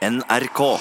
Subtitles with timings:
[0.00, 0.80] NRK.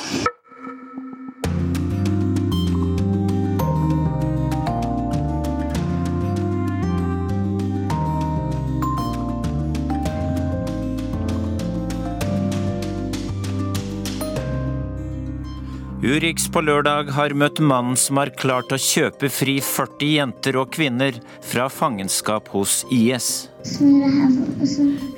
[16.10, 20.71] Urix på lørdag har møtt mannen som har klart å kjøpe fri 40 jenter og
[20.74, 23.28] kvinner fra fangenskap hos IS.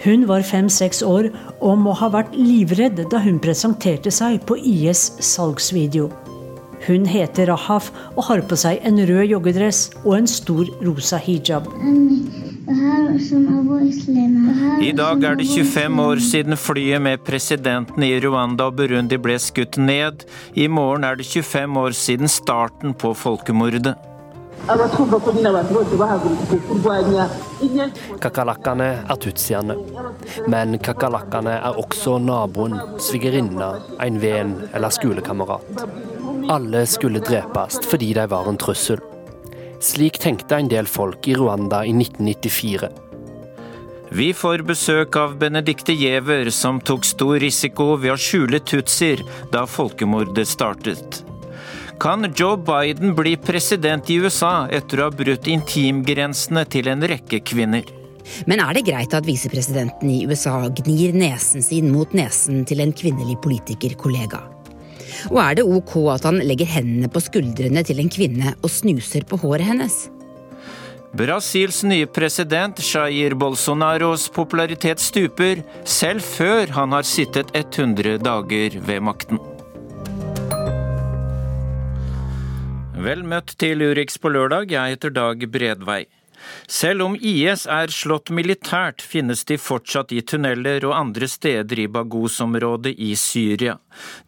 [0.04, 1.30] Hun var fem-seks år
[1.62, 6.10] og må ha vært livredd da hun presenterte seg på IS' salgsvideo.
[6.90, 11.72] Hun heter Rahaf og har på seg en rød joggedress og en stor rosa hijab.
[14.82, 19.40] I dag er det 25 år siden flyet med presidenten i Rwanda og Burundi ble
[19.42, 20.22] skutt ned.
[20.54, 23.96] I morgen er det 25 år siden starten på folkemordet.
[28.22, 29.76] Kakerlakkene er tutsiene.
[30.46, 33.72] Men kakerlakkene er også naboen, svigerinna,
[34.06, 35.88] en venn eller skolekamerat.
[36.50, 39.02] Alle skulle drepes fordi de var en trussel.
[39.82, 42.90] Slik tenkte en del folk i Rwanda i 1994.
[44.12, 49.64] Vi får besøk av Benedicte Giæver, som tok stor risiko ved å skjule tutsier da
[49.66, 51.22] folkemordet startet.
[52.02, 57.42] Kan Joe Biden bli president i USA etter å ha brutt intimgrensene til en rekke
[57.46, 57.88] kvinner?
[58.46, 62.94] Men er det greit at visepresidenten i USA gnir nesen sin mot nesen til en
[62.94, 64.51] kvinnelig politikerkollega?
[65.30, 69.28] Og er det ok at han legger hendene på skuldrene til en kvinne og snuser
[69.30, 70.08] på håret hennes?
[71.12, 79.04] Brasils nye president Jair Bolsonaros popularitet stuper, selv før han har sittet 100 dager ved
[79.04, 79.42] makten.
[83.02, 86.06] Vel møtt til Urix på lørdag, jeg heter Dag Bredvei.
[86.68, 91.88] Selv om IS er slått militært, finnes de fortsatt i tunneler og andre steder i
[91.92, 93.78] Baghouz-området i Syria.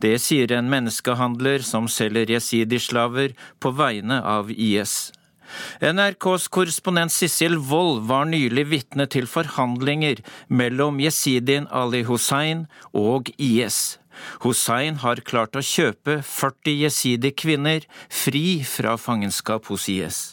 [0.03, 5.11] Det sier en menneskehandler som selger jesidislaver på vegne av IS.
[5.81, 13.99] NRKs korrespondent Sissel Wold var nylig vitne til forhandlinger mellom jesidien Ali Hussein og IS.
[14.45, 20.23] Hussein har klart å kjøpe 40 jesidi-kvinner fri fra fangenskap hos IS.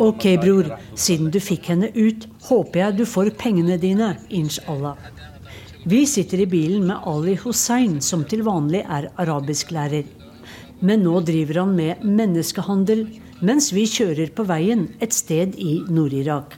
[0.00, 4.96] Ok, bror, siden du fikk henne ut, håper jeg du får pengene dine, inshallah.
[5.86, 10.08] Vi sitter i bilen med Ali Hussein, som til vanlig er arabisklærer.
[10.80, 13.04] Men nå driver han med menneskehandel,
[13.44, 16.56] mens vi kjører på veien et sted i Nord-Irak.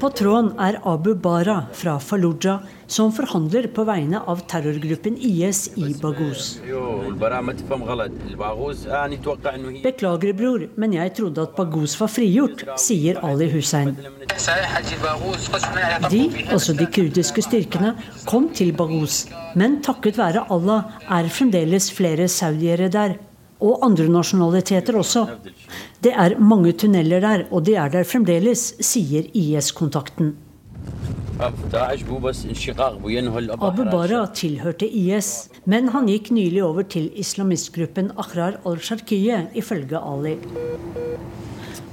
[0.00, 6.58] Patron er Abu Bara fra Fallujah, som forhandler på vegne av terrorgruppen IS i Baghouz.
[9.84, 13.94] Beklager, bror, men jeg trodde at Baghouz var frigjort, sier Ali Hussein.
[16.10, 17.94] De, altså de kurdiske styrkene,
[18.28, 19.24] kom til Baghouz,
[19.54, 23.16] men takket være Allah er fremdeles flere saudiere der.
[23.64, 25.22] Og andre nasjonaliteter også.
[26.04, 30.34] Det er mange tunneler der, og de er der fremdeles, sier IS-kontakten.
[31.40, 32.18] Abu
[33.90, 40.36] Bara tilhørte IS, men han gikk nylig over til islamistgruppen Ahrar al-Sharkiye, ifølge Ali.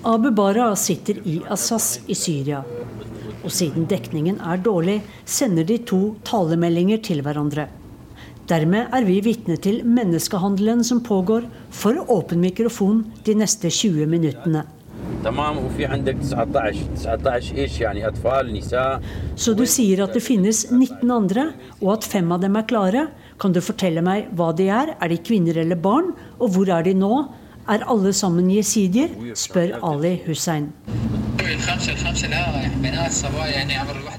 [0.06, 2.64] Abu Bara sitter i Assas i Syria.
[3.42, 7.66] Og siden dekningen er dårlig, sender de to talemeldinger til hverandre.
[8.50, 14.66] Dermed er vi vitne til menneskehandelen som pågår for åpen mikrofon de neste 20 minuttene.
[19.38, 21.48] Så du sier at det finnes 19 andre,
[21.82, 23.06] og at fem av dem er klare?
[23.42, 24.96] Kan du fortelle meg hva de er?
[24.98, 26.14] Er de kvinner eller barn?
[26.40, 27.14] Og hvor er de nå?
[27.70, 29.14] Er alle sammen jesidier?
[29.38, 30.72] spør Ali Hussein.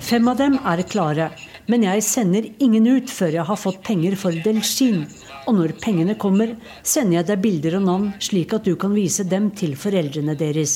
[0.00, 1.28] Fem av dem er klare,
[1.72, 5.06] men jeg sender ingen ut før jeg har fått penger for Delshin.
[5.48, 6.53] Og når pengene kommer,
[6.84, 10.75] sender jeg deg bilder og navn, slik at du kan vise dem til foreldrene deres.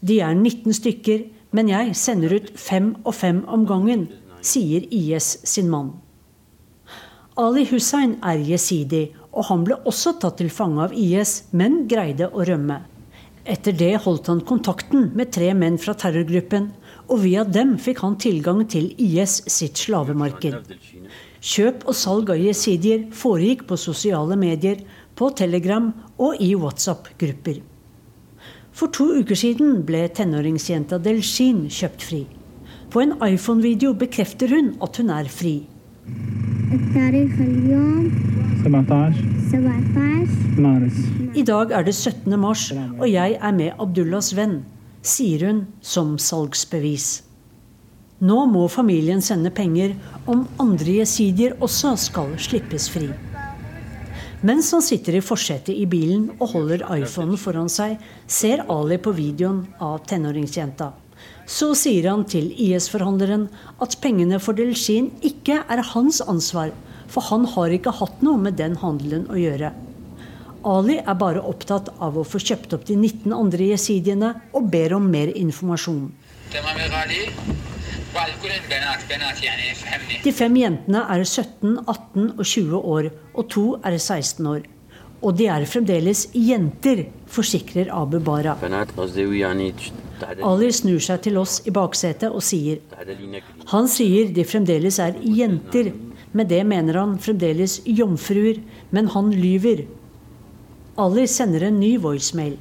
[0.00, 4.06] De er 19 stykker, men jeg sender ut fem og fem om gangen,
[4.38, 5.96] sier IS sin mann.
[7.42, 12.30] Ali Hussein er jesidi, og han ble også tatt til fange av IS, men greide
[12.30, 12.82] å rømme.
[13.42, 16.68] Etter det holdt han kontakten med tre menn fra terrorgruppen,
[17.10, 20.76] og via dem fikk han tilgang til IS sitt slavemarked.
[21.42, 24.78] Kjøp og salg av jesidier foregikk på sosiale medier,
[25.18, 25.90] på Telegram
[26.22, 27.58] og i WhatsApp-grupper.
[28.72, 32.22] For to uker siden ble tenåringsjenta Delshin kjøpt fri.
[32.94, 35.56] På en iPhone-video bekrefter hun at hun er fri.
[41.34, 42.38] I dag er det 17.
[42.40, 44.62] mars, og jeg er med Abdullahs venn,
[45.02, 47.22] sier hun som salgsbevis.
[48.22, 49.96] Nå må familien sende penger
[50.30, 53.08] om andre jesidier også skal slippes fri.
[54.46, 59.14] Mens han sitter i forsetet i bilen og holder iPhonen foran seg, ser Ali på
[59.14, 61.01] videoen av tenåringsjenta.
[61.46, 63.48] Så sier han til IS-forhandleren
[63.82, 66.72] at pengene for Delshin ikke er hans ansvar,
[67.12, 69.72] for han har ikke hatt noe med den handelen å gjøre.
[70.62, 74.94] Ali er bare opptatt av å få kjøpt opp de 19 andre jesidiene, og ber
[74.94, 76.04] om mer informasjon.
[80.22, 84.62] De fem jentene er 17, 18 og 20 år, og to er 16 år.
[85.22, 88.56] Og de er fremdeles jenter, forsikrer Abu Bara.
[90.42, 92.78] Ali snur seg til oss i baksetet og sier
[93.72, 95.92] Han sier de fremdeles er jenter.
[96.32, 99.84] Med det mener han fremdeles jomfruer, men han lyver.
[101.02, 102.56] Ali sender en ny voicemail.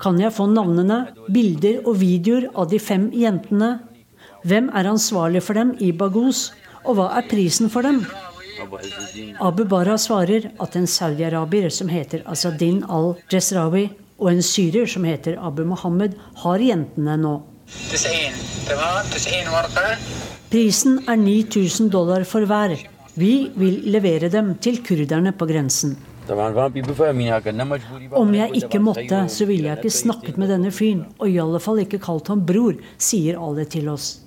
[0.00, 0.98] Kan jeg få navnene,
[1.32, 3.78] bilder og videoer av de fem jentene?
[4.44, 6.50] Hvem er ansvarlig for dem i Bagus?
[6.84, 8.04] og hva er prisen for dem?
[9.40, 13.88] Abu Bara svarer at en saudiarabier som heter Asadin al-Jesrawi,
[14.20, 17.34] og en syrer som heter Abu Mohammed, har jentene nå.
[20.50, 22.76] Prisen er 9000 dollar for hver.
[23.14, 25.96] Vi vil levere dem til kurderne på grensen.
[26.30, 31.60] Om jeg ikke måtte, så ville jeg ikke snakket med denne fyren, og i alle
[31.62, 34.20] fall ikke kalt ham bror, sier alle til oss.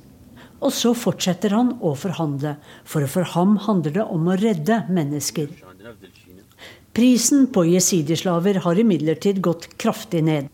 [0.63, 2.55] Og så fortsetter han å forhandle,
[2.87, 5.51] for for ham handler det om å redde mennesker.
[6.93, 10.51] Prisen på jesidislaver har imidlertid gått kraftig ned.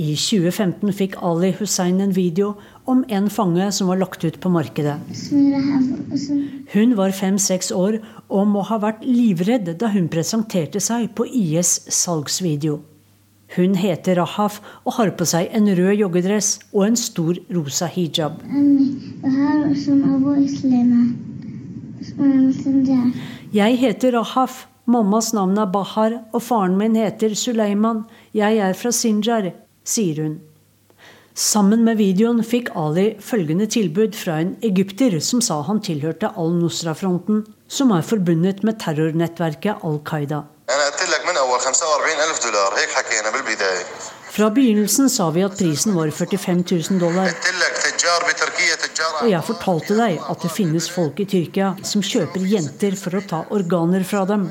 [0.00, 2.54] I 2015 fikk Ali Hussein en video
[2.88, 4.96] om en fange som var lagt ut på markedet.
[6.72, 7.98] Hun var fem-seks år
[8.28, 12.78] og må ha vært livredd da hun presenterte seg på IS salgsvideo.
[13.56, 18.38] Hun heter Rahaf og har på seg en rød joggedress og en stor rosa hijab.
[23.52, 24.66] Jeg heter Rahaf.
[24.90, 28.06] Mammas navn er Bahar, og faren min heter Suleiman.
[28.34, 29.50] Jeg er fra Sinjar,
[29.84, 30.38] sier hun.
[31.36, 37.44] Sammen med videoen fikk Ali følgende tilbud fra en egypter som sa han tilhørte al-Nusra-fronten,
[37.68, 40.42] som er forbundet med terrornettverket Al Qaida.
[44.30, 47.32] Fra begynnelsen sa vi at prisen var 45 000 dollar.
[49.20, 53.24] Og jeg fortalte deg at det finnes folk i Tyrkia som kjøper jenter for å
[53.28, 54.48] ta organer fra dem.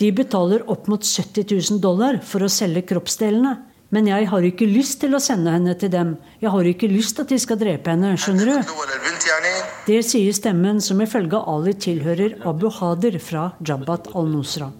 [0.00, 3.54] De betaler opp mot 70 000 dollar for å selge kroppsdelene.
[3.94, 6.16] Men jeg har ikke lyst til å sende henne til dem.
[6.42, 8.16] Jeg har ikke lyst at de skal drepe henne.
[8.18, 8.72] Skjønner du?
[9.86, 14.72] Det sier stemmen som ifølge Ali tilhører Abu Hader fra Jabhat al-Nusra.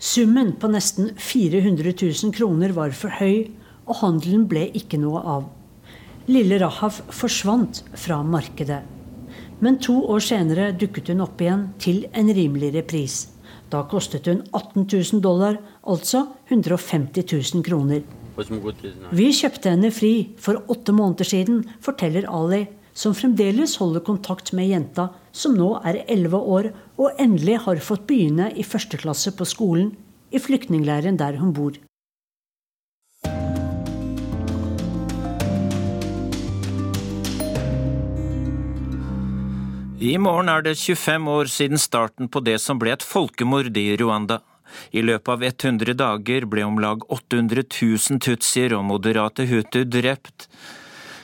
[0.00, 3.50] Summen på nesten 400 000 kroner var for høy,
[3.84, 5.48] og handelen ble ikke noe av.
[6.30, 8.84] Lille Rahaf forsvant fra markedet.
[9.58, 13.24] Men to år senere dukket hun opp igjen til en rimeligere pris.
[13.72, 18.04] Da kostet hun 18 000 dollar, altså 150 000 kroner.
[19.10, 22.62] Vi kjøpte henne fri for åtte måneder siden, forteller Ali,
[22.94, 28.06] som fremdeles holder kontakt med jenta som nå er elleve år og endelig har fått
[28.06, 29.96] begynne i første klasse på skolen
[30.30, 31.74] i flyktningleiren der hun bor.
[40.00, 43.98] I morgen er det 25 år siden starten på det som ble et folkemord i
[44.00, 44.38] Rwanda.
[44.96, 50.48] I løpet av 100 dager ble om lag 800 000 tutsier og moderate hutu drept.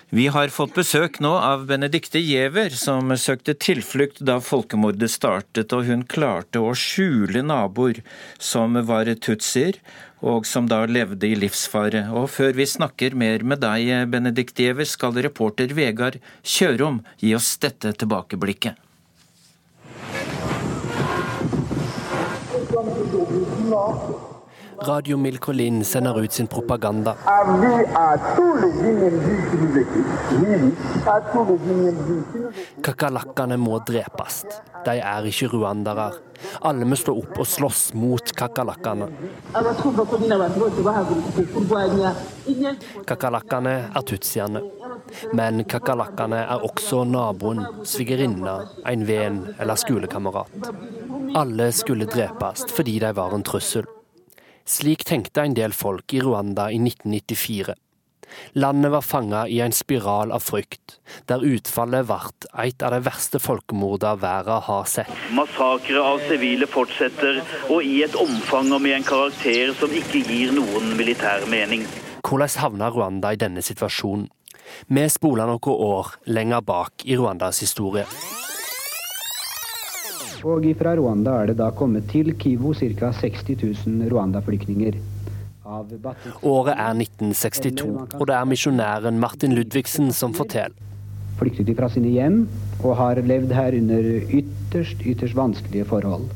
[0.08, 5.88] Vi har fått besøk nå av Benedicte Giæver, som søkte tilflukt da folkemordet startet, og
[5.88, 7.98] hun klarte å skjule naboer
[8.38, 9.80] som var tutsier,
[10.22, 12.04] og som da levde i livsfare.
[12.14, 17.56] Og før vi snakker mer med deg, Benedicte Giæver, skal reporter Vegard Kjørom gi oss
[17.58, 18.78] dette tilbakeblikket.
[24.82, 27.14] Radio Milkolin sender ut sin propaganda.
[32.82, 34.44] Kakerlakkene må drepes.
[34.84, 36.10] De er ikke ruandere.
[36.68, 39.08] Alle må stå opp og slåss mot kakerlakkene.
[43.08, 44.62] Kakerlakkene er tutsiene.
[45.32, 50.72] Men kakerlakkene er også naboen, svigerinna, en venn eller skolekamerat.
[51.36, 53.86] Alle skulle drepes fordi de var en trussel.
[54.66, 57.74] Slik tenkte en del folk i Rwanda i 1994.
[58.58, 60.96] Landet var fanga i en spiral av frykt,
[61.30, 62.18] der utfallet ble
[62.64, 65.12] et av de verste folkemordene verden har sett.
[65.38, 67.38] Massakre av sivile fortsetter,
[67.70, 71.86] og i et omfang og med en karakter som ikke gir noen militær mening.
[72.26, 74.26] hvordan havna Rwanda i denne situasjonen?
[74.90, 78.02] Vi spoler noen år lenger bak i Rwandas historie.
[80.44, 83.12] Og fra Rwanda er det da kommet til Kivu ca.
[83.12, 83.54] 60
[83.86, 84.98] 000 Rwanda-flyktninger.
[85.66, 90.76] Året er 1962, og det er misjonæren Martin Ludvigsen som forteller.
[91.40, 92.44] Flyktet fra sine hjem
[92.82, 94.06] og har levd her under
[94.38, 96.30] ytterst, ytterst vanskelige forhold.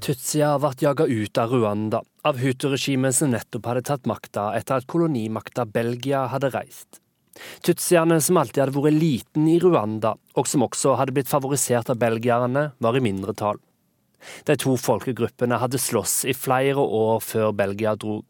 [0.00, 4.88] Tutsia ble jaga ut av Rwanda, av Hutu-regimet som nettopp hadde tatt makta etter at
[4.88, 7.02] kolonimakta Belgia hadde reist.
[7.64, 12.00] Tutsiene, som alltid hadde vært liten i Rwanda, og som også hadde blitt favorisert av
[12.00, 13.60] belgierne, var i mindretall.
[14.44, 18.20] De to folkegruppene hadde slåss i flere år før Belgia dro,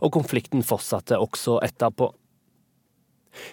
[0.00, 2.10] og konflikten fortsatte også etterpå.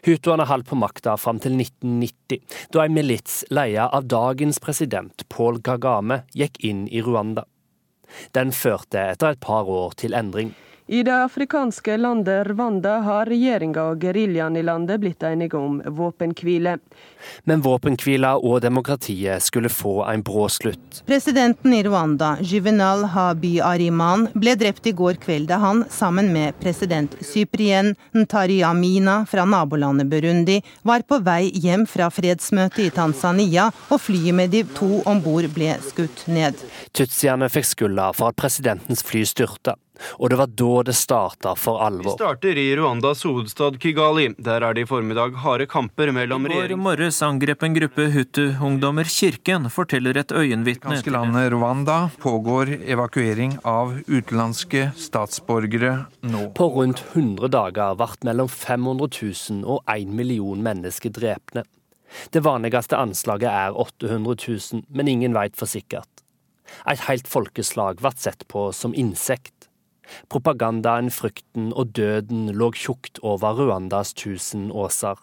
[0.05, 2.39] Hutuene holdt på makta fram til 1990,
[2.71, 7.43] da en milits leia av dagens president Paul Kagame gikk inn i Rwanda.
[8.31, 10.53] Den førte etter et par år til endring.
[10.87, 16.75] I det afrikanske landet Rwanda har regjeringa og geriljaen i landet blitt enige om våpenhvile.
[17.47, 20.99] Men våpenhvila og demokratiet skulle få en brå slutt.
[21.07, 26.59] Presidenten i Rwanda, Juvenal Habi Ariman, ble drept i går kveld da han, sammen med
[26.59, 34.03] president Cyprien Ntariamina fra nabolandet Burundi, var på vei hjem fra fredsmøtet i Tanzania, og
[34.03, 36.59] flyet med de to om bord ble skutt ned.
[36.91, 39.79] Tutsiene fikk skylda for at presidentens fly styrta.
[40.17, 42.13] Og det var da det starta for alvor.
[42.13, 44.29] Vi starter i Rwandas hovedstad Kigali.
[44.41, 46.73] Der er det i formiddag harde kamper mellom regjering...
[46.73, 50.97] I går morges angrep en gruppe Hutu-ungdommer kirken, forteller et øyenvitne.
[50.97, 55.93] I landet Rwanda pågår evakuering av utenlandske statsborgere
[56.25, 56.47] nå.
[56.57, 61.65] På rundt 100 dager ble mellom 500 000 og 1 million mennesker drepne.
[62.33, 66.09] Det vanligste anslaget er 800 000, men ingen veit for sikkert.
[66.89, 69.62] Et helt folkeslag ble sett på som insekt.
[70.29, 75.19] Propagandaen, frykten og døden lå tjukt over Rwandas tusen åser.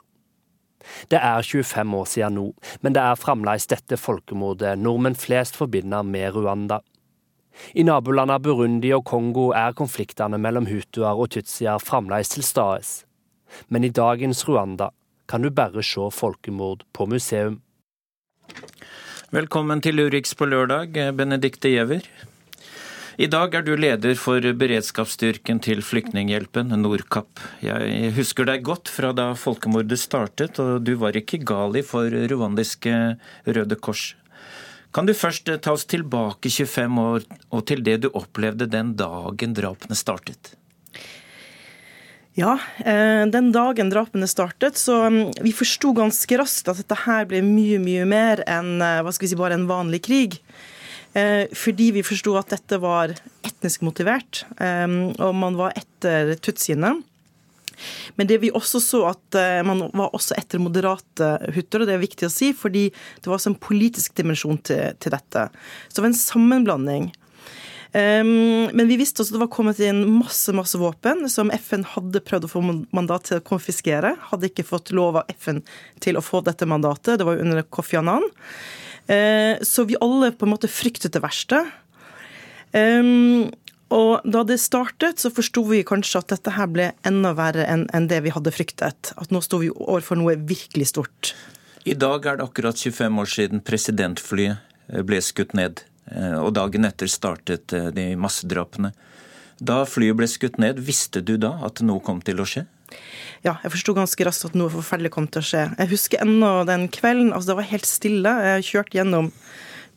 [1.13, 2.47] Det er 25 år siden nå,
[2.81, 6.81] men det er fremdeles dette folkemordet nordmenn flest forbinder med Rwanda.
[7.75, 13.05] I nabolandene Burundi og Kongo er konfliktene mellom hutuer og tutsier fremdeles til stede.
[13.69, 14.91] Men i dagens Rwanda
[15.29, 17.61] kan du bare se folkemord på museum.
[19.31, 22.07] Velkommen til Urix på lørdag, Benedicte Giæver.
[23.21, 27.43] I dag er du leder for beredskapsstyrken til Flyktninghjelpen, Nordkapp.
[27.61, 32.09] Jeg husker deg godt fra da folkemordet startet, og du var ikke gal i for
[32.09, 32.95] rwandiske
[33.45, 34.15] Røde Kors.
[34.97, 39.53] Kan du først ta oss tilbake 25 år og til det du opplevde den dagen
[39.53, 40.55] drapene startet?
[42.41, 47.29] Ja, eh, den dagen drapene startet, så mm, vi forsto ganske raskt at dette her
[47.29, 50.41] ble mye, mye mer enn eh, hva skal vi si, bare en vanlig krig.
[51.13, 53.15] Eh, fordi vi forsto at dette var
[53.47, 54.87] etnisk motivert, eh,
[55.19, 56.99] og man var etter tutsiene.
[58.19, 61.97] Men det vi også så at eh, man var også etter moderate hutter, og det
[61.97, 65.49] er viktig å si, fordi det var også en politisk dimensjon til, til dette.
[65.89, 67.11] Så det var en sammenblanding.
[67.91, 71.83] Um, men vi visste også at det var kommet inn masse masse våpen som FN
[71.97, 72.61] hadde prøvd å få
[72.95, 74.13] mandat til å konfiskere.
[74.29, 75.59] Hadde ikke fått lov av FN
[76.05, 77.19] til å få dette mandatet.
[77.19, 78.29] Det var jo under Kofi Annan.
[79.11, 81.65] Eh, så vi alle på en måte fryktet det verste.
[83.91, 88.07] Og da det startet, så forsto vi kanskje at dette her ble enda verre enn
[88.11, 89.11] det vi hadde fryktet.
[89.19, 91.33] At nå sto vi overfor noe virkelig stort.
[91.83, 94.61] I dag er det akkurat 25 år siden presidentflyet
[94.93, 95.83] eh, ble skutt ned.
[96.07, 98.93] Eh, og dagen etter startet de massedrapene.
[99.61, 102.65] Da flyet ble skutt ned, visste du da at noe kom til å skje?
[103.47, 105.65] Ja, jeg forsto ganske raskt at noe forferdelig kom til å skje.
[105.79, 107.33] Jeg husker ennå den kvelden.
[107.33, 108.35] altså Det var helt stille.
[108.51, 109.31] Jeg kjørte gjennom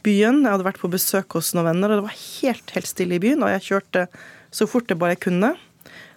[0.06, 0.44] byen.
[0.44, 3.24] Jeg hadde vært på besøk hos noen venner, og det var helt, helt stille i
[3.24, 3.44] byen.
[3.44, 4.08] Og jeg kjørte
[4.54, 5.54] så fort jeg bare kunne.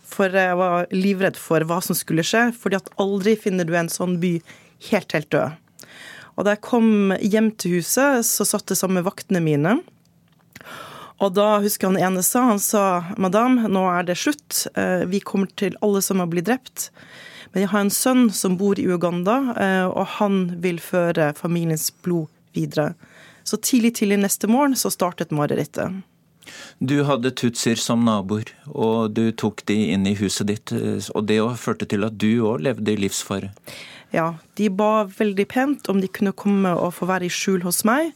[0.06, 2.52] For jeg var livredd for hva som skulle skje.
[2.54, 4.36] fordi at aldri finner du en sånn by
[4.90, 5.56] helt, helt død.
[6.36, 9.78] Og da jeg kom hjem til huset, så satt det sammen med vaktene mine.
[11.24, 12.82] Og da husker han ene sa, han sa
[13.16, 14.66] madam, nå er det slutt.
[14.76, 16.90] Eh, vi kommer til alle som har blitt drept.
[17.52, 21.88] Men jeg har en sønn som bor i Uganda, eh, og han vil føre familiens
[22.04, 22.92] blod videre.
[23.48, 26.02] Så tidlig tidlig neste morgen så startet marerittet.
[26.78, 30.72] Du hadde tutsier som naboer, og du tok de inn i huset ditt.
[30.76, 33.54] Eh, og det førte til at du òg levde i livsfare?
[34.12, 37.82] Ja, de ba veldig pent om de kunne komme og få være i skjul hos
[37.88, 38.12] meg.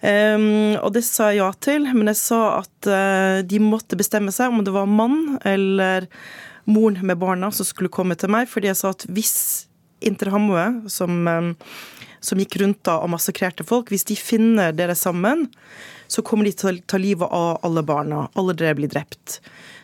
[0.00, 4.32] Um, og det sa jeg ja til, men jeg sa at uh, de måtte bestemme
[4.32, 6.06] seg om det var mann eller
[6.70, 9.34] moren med barna som skulle komme til meg, fordi jeg sa at hvis
[10.00, 11.50] Interhamwe, som, um,
[12.24, 15.44] som gikk rundt da og massakrerte folk, hvis de finner dere sammen,
[16.08, 18.22] så kommer de til å ta livet av alle barna.
[18.40, 19.36] Alle dere blir drept.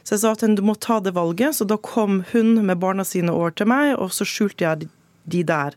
[0.02, 1.58] Så jeg sa at du må ta det valget.
[1.58, 4.88] Så da kom hun med barna sine over til meg, og så skjulte jeg
[5.28, 5.76] de der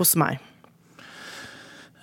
[0.00, 0.40] hos meg.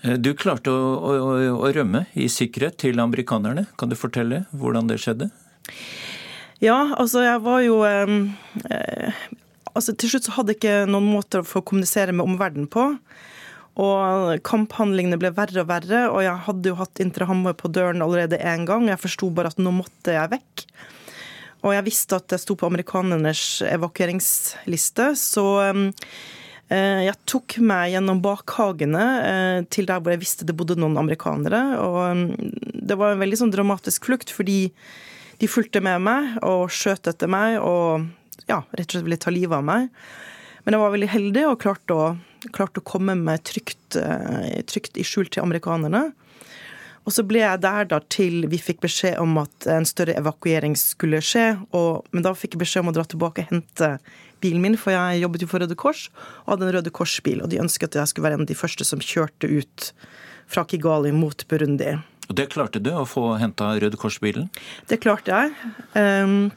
[0.01, 3.67] Eh, du klarte å, å, å, rømme i sikkerhet til amerikanerne.
[3.79, 5.29] Kan du fortelle hvordan det skjedde?
[6.61, 9.21] Ja, altså jeg var jo eh,
[9.71, 12.91] altså Til slutt så hadde jeg ikke noen måter å få kommunisere med omverdenen på.
[13.81, 17.23] Og kamphandlingene ble verre og verre, og jeg hadde jo hatt Inter
[17.55, 18.89] på døren allerede én gang.
[18.89, 20.65] Jeg forsto bare at nå måtte jeg vekk.
[21.61, 25.83] Og jeg visste at jeg sto på amerikanernes evakueringsliste, så eh,
[26.71, 31.61] jeg tok meg gjennom bakhagene eh, til der hvor jeg visste det bodde noen amerikanere.
[31.83, 32.35] Og
[32.87, 34.71] det var en veldig sånn dramatisk flukt, fordi
[35.41, 38.07] de fulgte med meg og skjøt etter meg og
[38.47, 39.89] ja, rett og slett ville ta livet av meg.
[40.63, 42.07] Men jeg var veldig heldig og klarte å,
[42.53, 46.11] klarte å komme meg trygt, eh, trygt, i skjul til amerikanerne.
[47.01, 50.75] Og så ble jeg der da til vi fikk beskjed om at en større evakuering
[50.77, 51.55] skulle skje.
[51.77, 53.95] Og, men da fikk jeg beskjed om å dra tilbake og hente
[54.41, 56.07] bilen min, for jeg jobbet jo for Røde Kors
[56.43, 57.41] og hadde en Røde Kors-bil.
[57.41, 59.91] Og de ønsket at jeg skulle være en av de første som kjørte ut
[60.51, 61.95] fra Kigali mot Burundi.
[62.29, 64.49] Og det klarte du, å få henta Røde Kors-bilen?
[64.89, 65.71] Det klarte jeg.
[65.97, 66.51] Um,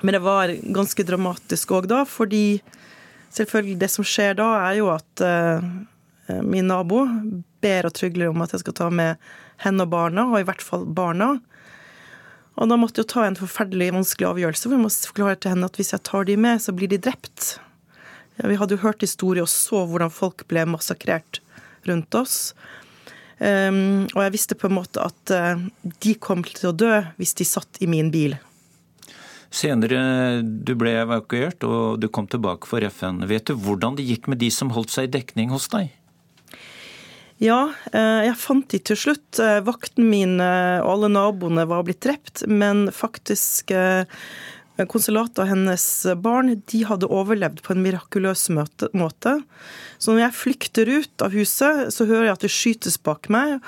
[0.00, 2.60] men det var ganske dramatisk òg da, fordi
[3.34, 5.60] selvfølgelig det som skjer da, er jo at uh,
[6.46, 7.04] min nabo
[7.60, 9.20] ber og trygler om at jeg skal ta med
[9.64, 11.34] henne og barna, og i hvert fall barna.
[12.60, 15.76] Og da måtte jeg ta en forferdelig vanskelig avgjørelse, Vi må forklare til henne at
[15.78, 17.58] hvis jeg tar de med, så blir de drept.
[18.40, 21.40] Vi hadde jo hørt historier og så hvordan folk ble massakrert
[21.88, 22.54] rundt oss.
[23.40, 25.60] Um, og jeg visste på en måte at uh,
[26.04, 28.36] de kom til å dø hvis de satt i min bil.
[29.50, 33.24] Senere du ble evakuert og du kom tilbake for FN.
[33.26, 35.88] Vet du hvordan det gikk med de som holdt seg i dekning hos deg?
[37.40, 39.38] Ja, eh, jeg fant de til slutt.
[39.40, 43.72] Eh, vakten min eh, og alle naboene var blitt drept, men faktisk
[44.88, 45.82] konsulatet og hennes
[46.24, 49.34] barn de hadde overlevd på en mirakuløs måte.
[50.00, 53.58] Så når jeg flykter ut av huset, så hører jeg at det skytes bak meg.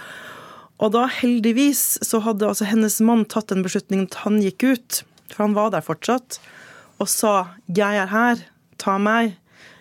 [0.81, 5.03] Og da heldigvis så hadde altså hennes mann tatt en beslutning at han gikk ut
[5.33, 6.39] for han var der fortsatt,
[7.01, 8.37] og sa 'jeg er her,
[8.79, 9.37] ta meg'.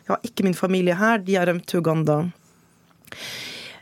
[0.07, 2.31] Jeg har ikke min familie her, de har rømt til Uganda.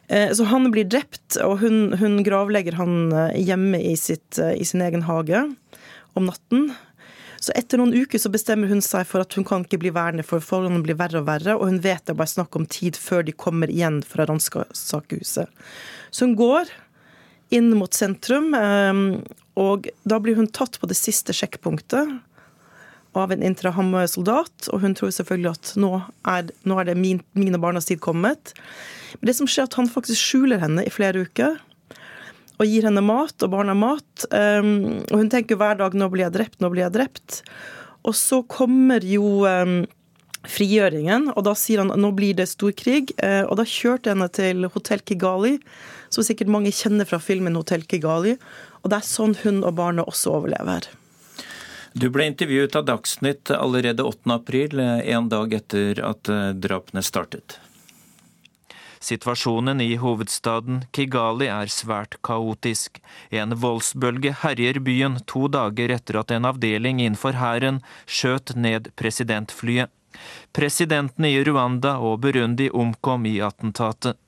[0.09, 4.55] Eh, så han blir drept, og hun, hun gravlegger han eh, hjemme i, sitt, eh,
[4.57, 5.43] i, sin egen hage
[6.17, 6.71] om natten.
[7.39, 10.25] Så etter noen uker så bestemmer hun seg for at hun kan ikke bli værende,
[10.25, 12.97] for forholdene blir verre og verre, og hun vet det er bare snakk om tid
[12.99, 15.53] før de kommer igjen fra ransakehuset.
[16.09, 16.73] Så hun går
[17.53, 18.51] inn mot sentrum,
[19.57, 22.11] og da blir hun tatt på det siste sjekkpunktet
[23.17, 25.91] av en intrahammer-soldat, og hun tror selvfølgelig at nå
[26.29, 28.53] er, nå er det min, mine barnas tid kommet.
[29.17, 31.57] Men det som skjer, er at han faktisk skjuler henne i flere uker.
[32.59, 34.25] Og gir henne mat, og barna mat.
[34.29, 37.41] Um, og hun tenker hver dag 'nå blir jeg drept', 'nå blir jeg drept'.
[38.03, 39.87] Og så kommer jo um,
[40.43, 43.15] frigjøringen, og da sier han 'nå blir det storkrig'.
[43.15, 45.57] Uh, og da kjørte henne til Hotell Kigali,
[46.09, 48.37] som sikkert mange kjenner fra filmen Hotell Kigali.
[48.83, 50.91] Og det er sånn hun og barna også overlever.
[51.93, 54.33] Du ble intervjuet av Dagsnytt allerede 8.
[54.33, 57.57] april, en dag etter at eh, drapene startet.
[58.99, 62.99] Situasjonen i hovedstaden Kigali er svært kaotisk.
[63.31, 69.89] En voldsbølge herjer byen to dager etter at en avdeling innenfor hæren skjøt ned presidentflyet.
[70.53, 74.19] Presidentene i Rwanda og Burundi omkom i attentatet.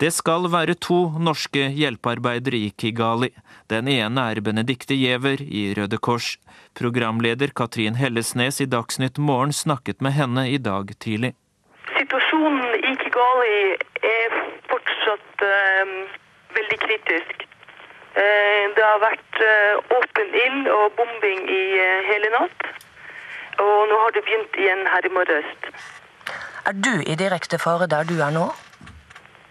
[0.00, 3.28] Det skal være to norske hjelpearbeidere i Kigali.
[3.68, 6.38] Den ene er Benedicte Giæver i Røde Kors.
[6.80, 11.34] Programleder Katrin Hellesnes i Dagsnytt Morgen snakket med henne i dag tidlig.
[11.98, 13.58] Situasjonen i Kigali
[14.12, 14.38] er
[14.70, 15.92] fortsatt eh,
[16.56, 17.44] veldig kritisk.
[18.16, 21.60] Eh, det har vært uh, åpen ild og bombing i
[22.08, 22.66] hele natt.
[23.60, 25.54] Og nå har det begynt igjen her i morges.
[26.64, 28.48] Er du i direkte fare der du er nå?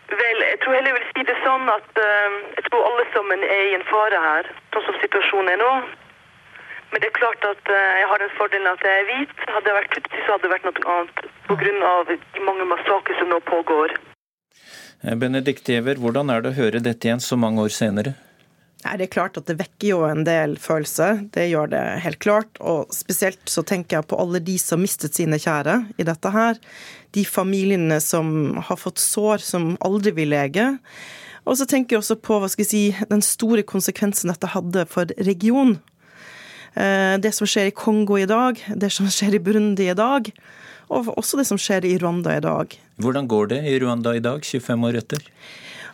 [0.10, 3.44] Vel, jeg tror heller jeg vil si det sånn at uh, jeg tror alle sammen
[3.46, 5.74] er i en fare her, sånn som situasjonen er nå.
[6.90, 9.36] Men det er klart at uh, jeg har den fordelen at jeg er hvit.
[9.46, 11.92] Hadde jeg vært tutsi, så hadde det vært noe annet pga.
[12.10, 13.94] de mange massakrer som nå pågår.
[15.04, 18.16] Eh, Benedikt Giæver, hvordan er det å høre dette igjen så mange år senere?
[18.80, 22.20] Nei, Det er klart at det vekker jo en del følelser, det gjør det helt
[22.24, 22.60] klart.
[22.60, 26.56] Og spesielt så tenker jeg på alle de som mistet sine kjære i dette her
[27.18, 30.72] de familiene som har fått sår som aldri vil lege.
[31.50, 34.86] Og så tenker jeg også på hva skal jeg si, den store konsekvensen dette hadde
[34.92, 35.80] for regionen.
[36.78, 40.30] Eh, det som skjer i Kongo i dag, det som skjer i Burundi i dag,
[40.90, 42.76] og også det som skjer i Rwanda i dag.
[43.02, 45.26] Hvordan går det i Rwanda i dag, 25 år etter?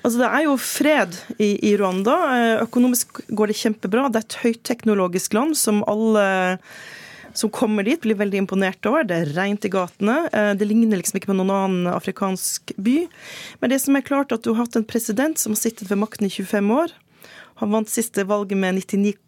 [0.05, 2.15] Altså, det er jo fred i, i, Rwanda.
[2.35, 4.09] Eh, økonomisk går det kjempebra.
[4.11, 6.27] Det er et høyteknologisk land som alle
[7.35, 9.05] som kommer dit, blir veldig imponert over.
[9.07, 10.17] Det er rent i gatene.
[10.31, 12.97] Eh, det ligner liksom ikke på noen annen afrikansk by.
[13.61, 16.01] Men det som er klart, at du har hatt en president som har sittet ved
[16.01, 16.95] makten i 25 år.
[17.61, 19.21] Han vant siste valget med 99%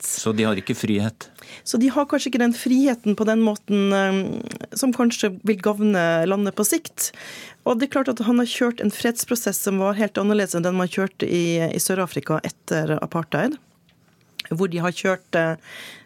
[0.00, 1.26] så de har ikke frihet?
[1.64, 4.20] Så de har kanskje ikke den friheten på den måten um,
[4.72, 7.10] som kanskje vil gagne landet på sikt.
[7.68, 10.64] Og det er klart at han har kjørt en fredsprosess som var helt annerledes enn
[10.64, 13.58] den man kjørte i, i Sør-Afrika etter apartheid.
[14.50, 15.56] Hvor de har kjørt eh,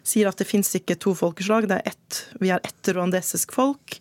[0.05, 3.97] Sier at det fins ikke to folkeslag, det er ett, vi er ett rwandesisk folk.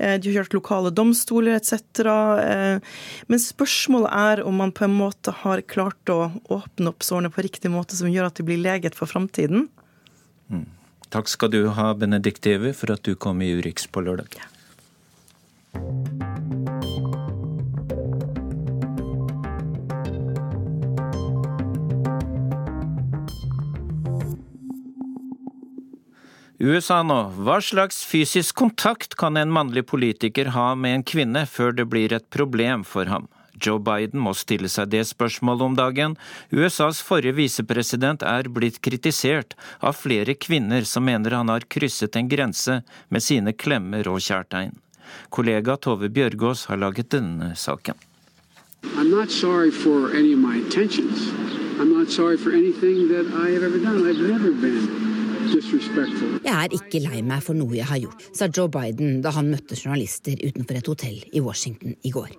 [0.00, 1.80] Eh, de har kjørt lokale domstoler etc.
[2.04, 7.32] Eh, men spørsmålet er om man på en måte har klart å åpne opp sårene
[7.32, 9.68] på riktig måte, som gjør at de blir leget for framtiden.
[10.52, 10.68] Mm.
[11.10, 14.38] Takk skal du ha, Benedicte for at du kom i Urix på lørdag.
[14.38, 14.46] Ja.
[26.60, 27.18] USA nå.
[27.40, 32.12] Hva slags fysisk kontakt kan en mannlig politiker ha med en kvinne før det blir
[32.12, 33.30] et problem for ham?
[33.64, 36.16] Joe Biden må stille seg det spørsmålet om dagen.
[36.52, 42.28] USAs forrige visepresident er blitt kritisert av flere kvinner som mener han har krysset en
[42.28, 44.76] grense med sine klemmer og kjærtegn.
[45.32, 47.96] Kollega Tove Bjørgaas har laget denne saken.
[48.96, 51.32] I'm not sorry for any of my intentions.
[51.80, 54.06] I'm not sorry for anything that I have ever done.
[54.06, 54.52] I've never
[55.50, 59.50] jeg er ikke lei meg for noe jeg har gjort, sa Joe Biden da han
[59.50, 62.30] møtte journalister utenfor et hotell i Washington i går.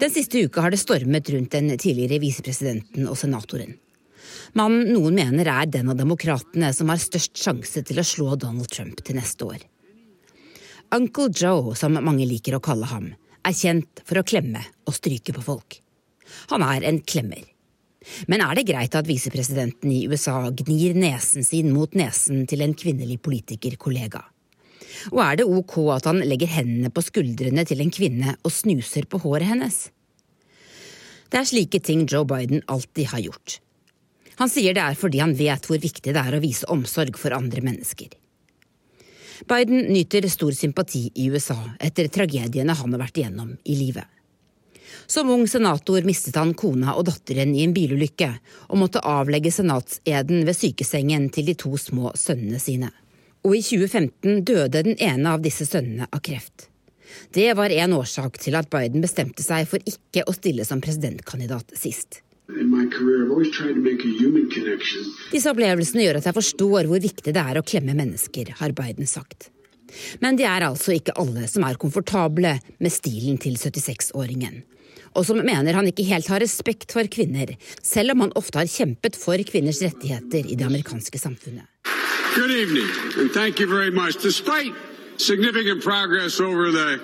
[0.00, 3.76] Den siste uka har det stormet rundt den tidligere visepresidenten og senatoren.
[4.58, 8.70] Mannen noen mener er den av demokratene som har størst sjanse til å slå Donald
[8.72, 9.62] Trump til neste år.
[10.94, 13.08] Uncle Joe, som mange liker å kalle ham,
[13.44, 15.80] er kjent for å klemme og stryke på folk.
[16.52, 17.53] Han er en klemmer.
[18.28, 22.76] Men er det greit at visepresidenten i USA gnir nesen sin mot nesen til en
[22.76, 24.22] kvinnelig politikerkollega?
[25.12, 29.08] Og er det ok at han legger hendene på skuldrene til en kvinne og snuser
[29.10, 29.78] på håret hennes?
[31.32, 33.58] Det er slike ting Joe Biden alltid har gjort.
[34.38, 37.34] Han sier det er fordi han vet hvor viktig det er å vise omsorg for
[37.36, 38.12] andre mennesker.
[39.50, 44.06] Biden nyter stor sympati i USA etter tragediene han har vært igjennom i livet.
[45.06, 48.30] Som ung senator mistet han kona og datteren i en bilulykke,
[48.70, 52.90] og måtte avlegge senatseden ved sykesengen til de to små sønnene sine.
[53.44, 56.70] Og i 2015 døde den ene av disse sønnene av kreft.
[57.34, 61.76] Det var en årsak til at Biden bestemte seg for ikke å stille som presidentkandidat
[61.78, 62.22] sist.
[65.32, 69.08] Disse opplevelsene gjør at jeg forstår hvor viktig det er å klemme mennesker, har Biden
[69.08, 69.48] sagt.
[70.20, 74.62] Men det er altså ikke alle som er komfortable med stilen til 76-åringen
[75.14, 78.70] og som mener han ikke helt har respekt for kvinner, selv om han ofte har
[78.70, 81.66] kjempet for kvinners rettigheter i det amerikanske samfunnet.
[82.34, 84.16] Good evening, and thank you very much.
[84.22, 84.74] Despite
[85.16, 86.98] significant progress over the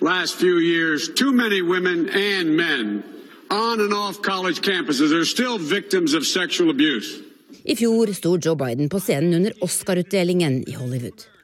[0.00, 3.02] last few years, too many women and men
[3.50, 7.22] on and off college campuses are still victims of sexual abuse.
[7.64, 11.35] I fjor sto Joe Biden på scenen under Oscar-utdelingen i Hollywood.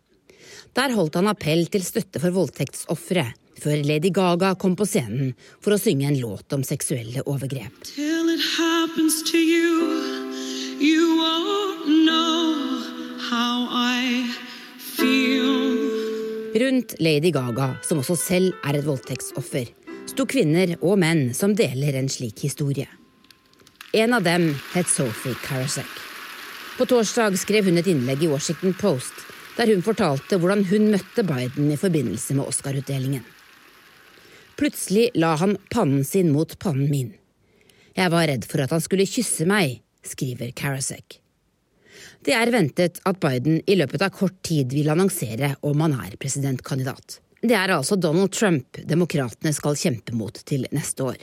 [0.73, 3.27] Der holdt han appell til støtte for voldtektsofre,
[3.61, 7.77] før Lady Gaga kom på scenen for å synge en låt om seksuelle overgrep.
[16.63, 19.69] Rundt Lady Gaga, som også selv er et voldtektsoffer,
[20.09, 22.89] sto kvinner og menn som deler en slik historie.
[23.93, 25.93] En av dem het Sophie Karasek.
[26.79, 31.25] På torsdag skrev hun et innlegg i Washington Post der hun fortalte hvordan hun møtte
[31.29, 33.25] Biden i forbindelse med Oscar-utdelingen.
[34.59, 37.11] Plutselig la han pannen sin mot pannen min.
[37.97, 41.19] Jeg var redd for at han skulle kysse meg, skriver Karasek.
[42.23, 46.17] Det er ventet at Biden i løpet av kort tid vil annonsere om han er
[46.21, 47.19] presidentkandidat.
[47.43, 51.23] Det er altså Donald Trump demokratene skal kjempe mot til neste år.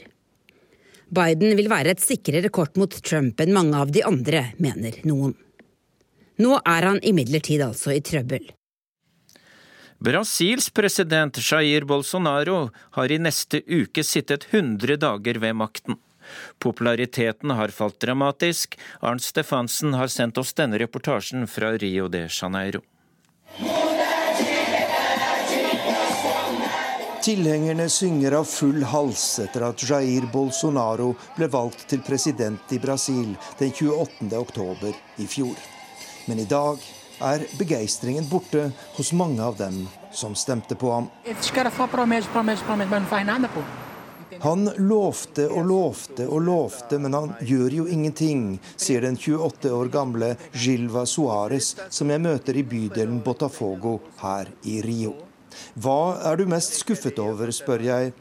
[1.10, 5.32] Biden vil være et sikrere kort mot Trump enn mange av de andre, mener noen.
[6.40, 8.48] Nå er han imidlertid altså i trøbbel.
[10.00, 15.98] Brasils president Jair Bolsonaro har i neste uke sittet 100 dager ved makten.
[16.58, 18.78] Populariteten har falt dramatisk.
[19.00, 22.80] Arnt Stefansen har sendt oss denne reportasjen fra Rio de Janeiro.
[27.20, 33.34] Tilhengerne synger av full hals etter at Jair Bolsonaro ble valgt til president i Brasil
[33.58, 34.30] den 28.
[34.40, 35.79] oktober i fjor.
[36.30, 36.78] Men i dag
[37.26, 39.80] er begeistringen borte hos mange av dem
[40.14, 41.08] som stemte på ham.
[44.40, 48.44] Han lovte og lovte og lovte, men han gjør jo ingenting,
[48.78, 54.78] sier den 28 år gamle Gilva Suárez, som jeg møter i bydelen Botafogo her i
[54.86, 55.16] Rio.
[55.74, 58.14] Hva er du mest skuffet over, spør jeg.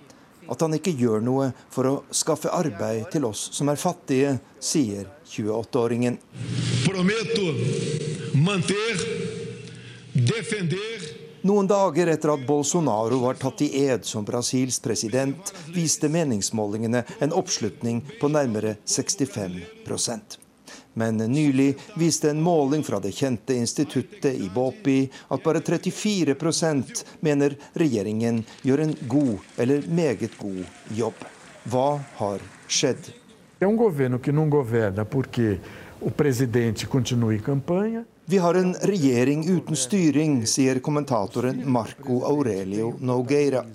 [0.49, 5.05] At han ikke gjør noe for å skaffe arbeid til oss som er fattige, sier
[5.29, 6.17] 28-åringen.
[11.41, 17.33] Noen dager etter at Bolsonaro var tatt i ed som Brasils president, viste meningsmålingene en
[17.33, 20.39] oppslutning på nærmere 65%
[20.99, 27.55] men nylig viste en måling fra det kjente instituttet i Bopi at bare 34% mener
[27.73, 30.65] regjeringen gjør en god eller meget god
[30.97, 31.23] jobb.
[31.69, 31.89] Hva
[32.19, 33.11] har skjedd?
[33.59, 35.59] Det um governo que não governa porque
[35.99, 38.05] o presidente continua em campanha.
[38.25, 43.65] Vi har en regjering uten styring, sier kommentatoren Marco Aurelio Nogueira.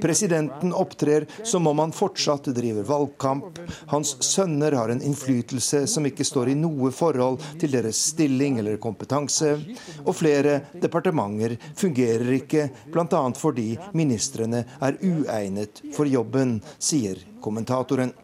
[0.00, 3.58] Presidenten opptrer som om han fortsatt driver valgkamp.
[3.86, 8.78] Hans sønner har en innflytelse som ikke står i noe forhold til deres stilling eller
[8.78, 9.56] kompetanse.
[10.04, 13.24] Og flere departementer fungerer ikke, bl.a.
[13.34, 18.14] fordi ministrene er uegnet for jobben, sier kommentatoren.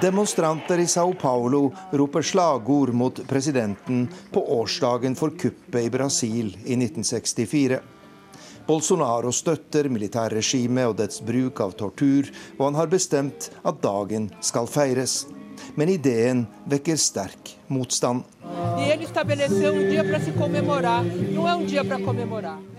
[0.00, 6.76] Demonstranter i Sao Paulo roper slagord mot presidenten på årsdagen for kuppet i Brasil i
[6.76, 7.78] 1964.
[8.66, 14.70] Bolsonaro støtter militærregimet og dets bruk av tortur, og han har bestemt at dagen skal
[14.70, 15.24] feires.
[15.74, 18.22] Men ideen vekker sterk motstand.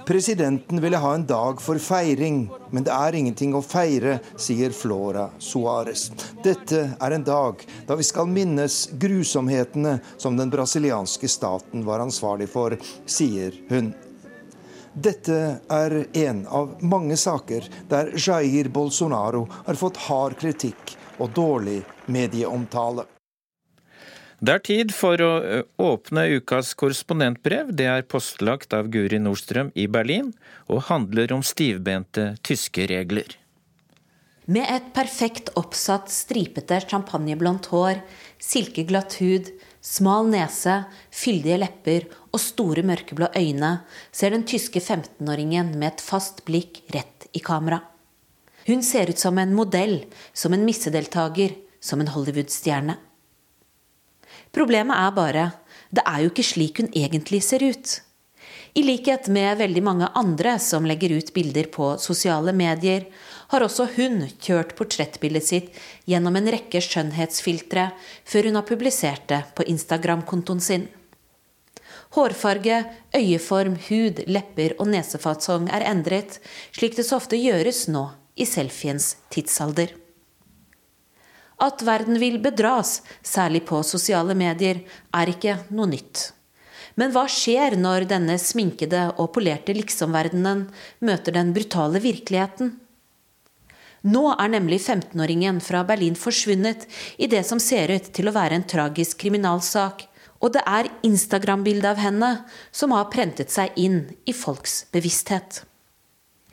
[0.10, 5.28] Presidenten ville ha en dag for feiring, men det er ingenting å feire, sier Flora
[5.38, 6.08] Suárez.
[6.42, 12.50] Dette er en dag da vi skal minnes grusomhetene som den brasilianske staten var ansvarlig
[12.50, 12.74] for,
[13.06, 13.92] sier hun.
[14.98, 15.38] Dette
[15.78, 23.06] er en av mange saker der Jair Bolsonaro har fått hard kritikk og dårlig medieomtale.
[24.40, 25.32] Det er tid for å
[25.84, 27.74] åpne ukas korrespondentbrev.
[27.76, 30.32] Det er postlagt av Guri Nordstrøm i Berlin,
[30.72, 33.36] og handler om stivbente tyske regler.
[34.50, 38.00] Med et perfekt oppsatt, stripete champagneblondt hår,
[38.42, 39.52] silkeglatt hud,
[39.86, 43.76] smal nese, fyldige lepper og store mørkeblå øyne
[44.10, 47.84] ser den tyske 15-åringen med et fast blikk rett i kamera.
[48.66, 50.00] Hun ser ut som en modell,
[50.34, 52.98] som en missedeltaker, som en Hollywood-stjerne.
[54.56, 55.48] Problemet er bare,
[55.94, 58.00] det er jo ikke slik hun egentlig ser ut.
[58.78, 63.08] I likhet med veldig mange andre som legger ut bilder på sosiale medier,
[63.50, 67.90] har også hun kjørt portrettbildet sitt gjennom en rekke skjønnhetsfiltre
[68.30, 70.86] før hun har publisert det på Instagram-kontoen sin.
[72.14, 72.84] Hårfarge,
[73.14, 76.40] øyeform, hud, lepper og nesefasong er endret,
[76.74, 78.08] slik det så ofte gjøres nå
[78.38, 79.99] i selfiens tidsalder.
[81.60, 86.30] At verden vil bedras, særlig på sosiale medier, er ikke noe nytt.
[87.00, 90.66] Men hva skjer når denne sminkede og polerte liksom-verdenen
[91.06, 92.74] møter den brutale virkeligheten?
[94.08, 96.86] Nå er nemlig 15-åringen fra Berlin forsvunnet
[97.20, 100.06] i det som ser ut til å være en tragisk kriminalsak,
[100.40, 102.30] og det er Instagram-bildet av henne
[102.72, 105.66] som har prentet seg inn i folks bevissthet.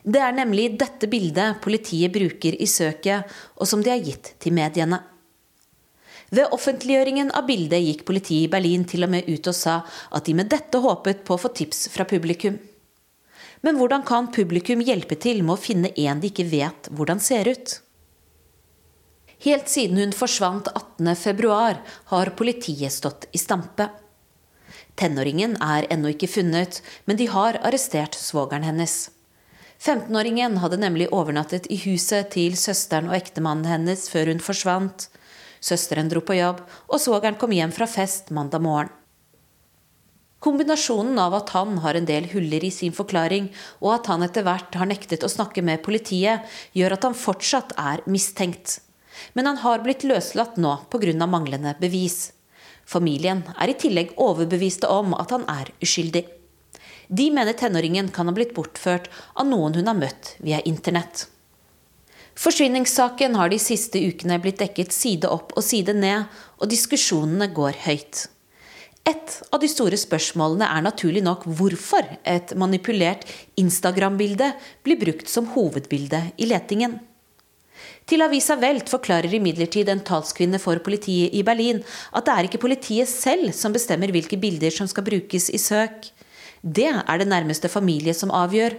[0.07, 3.27] Det er nemlig dette bildet politiet bruker i søket,
[3.59, 5.01] og som de har gitt til mediene.
[6.31, 9.81] Ved offentliggjøringen av bildet gikk politiet i Berlin til og med ut og sa
[10.15, 12.55] at de med dette håpet på å få tips fra publikum.
[13.63, 17.47] Men hvordan kan publikum hjelpe til med å finne en de ikke vet hvordan ser
[17.51, 17.77] ut?
[19.43, 21.51] Helt siden hun forsvant 18.2,
[22.11, 23.89] har politiet stått i stampe.
[24.97, 29.16] Tenåringen er ennå ikke funnet, men de har arrestert svogeren hennes.
[29.77, 35.09] 15-åringen hadde nemlig overnattet i huset til søsteren og ektemannen hennes før hun forsvant.
[35.61, 38.93] Søsteren dro på jobb, og svogeren kom hjem fra fest mandag morgen.
[40.37, 43.49] Kombinasjonen av at han har en del huller i sin forklaring,
[43.81, 46.45] og at han etter hvert har nektet å snakke med politiet,
[46.77, 48.79] gjør at han fortsatt er mistenkt.
[49.33, 51.25] Men han har blitt løslatt nå pga.
[51.25, 52.33] manglende bevis.
[52.85, 56.36] Familien er i tillegg overbeviste om at han er uskyldig.
[57.07, 61.27] De mener tenåringen kan ha blitt bortført av noen hun har møtt via internett.
[62.37, 66.27] Forsvinningssaken har de siste ukene blitt dekket side opp og side ned,
[66.61, 68.27] og diskusjonene går høyt.
[69.07, 73.23] Et av de store spørsmålene er naturlig nok hvorfor et manipulert
[73.57, 74.51] Instagram-bilde
[74.83, 76.99] blir brukt som hovedbilde i letingen.
[78.07, 81.79] Til avisa Welt forklarer imidlertid en talskvinne for politiet i Berlin
[82.15, 86.11] at det er ikke politiet selv som bestemmer hvilke bilder som skal brukes i søk.
[86.61, 88.75] Det er det nærmeste familie som avgjør,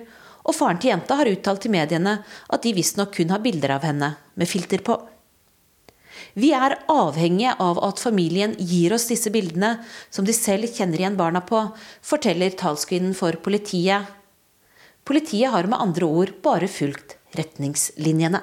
[0.48, 3.86] og faren til jenta har uttalt til mediene at de visstnok kun har bilder av
[3.86, 4.96] henne med filter på.
[6.38, 9.78] Vi er avhengige av at familien gir oss disse bildene,
[10.10, 11.64] som de selv kjenner igjen barna på,
[12.02, 14.06] forteller talskvinnen for politiet.
[15.08, 18.40] Politiet har med andre ord bare fulgt retningslinjene.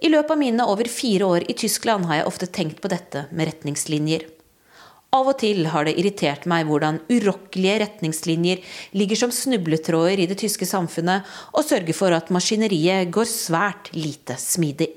[0.00, 3.26] I løpet av mine over fire år i Tyskland har jeg ofte tenkt på dette
[3.30, 4.24] med retningslinjer.
[5.10, 8.60] Av og til har det irritert meg hvordan urokkelige retningslinjer
[8.94, 14.36] ligger som snubletråder i det tyske samfunnet og sørger for at maskineriet går svært lite
[14.38, 14.92] smidig.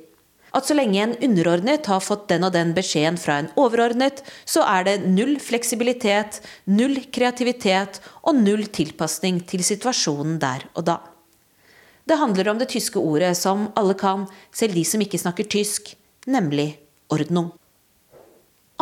[0.53, 4.61] At så lenge en underordnet har fått den og den beskjeden fra en overordnet, så
[4.69, 10.99] er det null fleksibilitet, null kreativitet og null tilpasning til situasjonen der og da.
[12.05, 15.95] Det handler om det tyske ordet som alle kan, selv de som ikke snakker tysk,
[16.29, 16.75] nemlig
[17.09, 17.49] ordnung.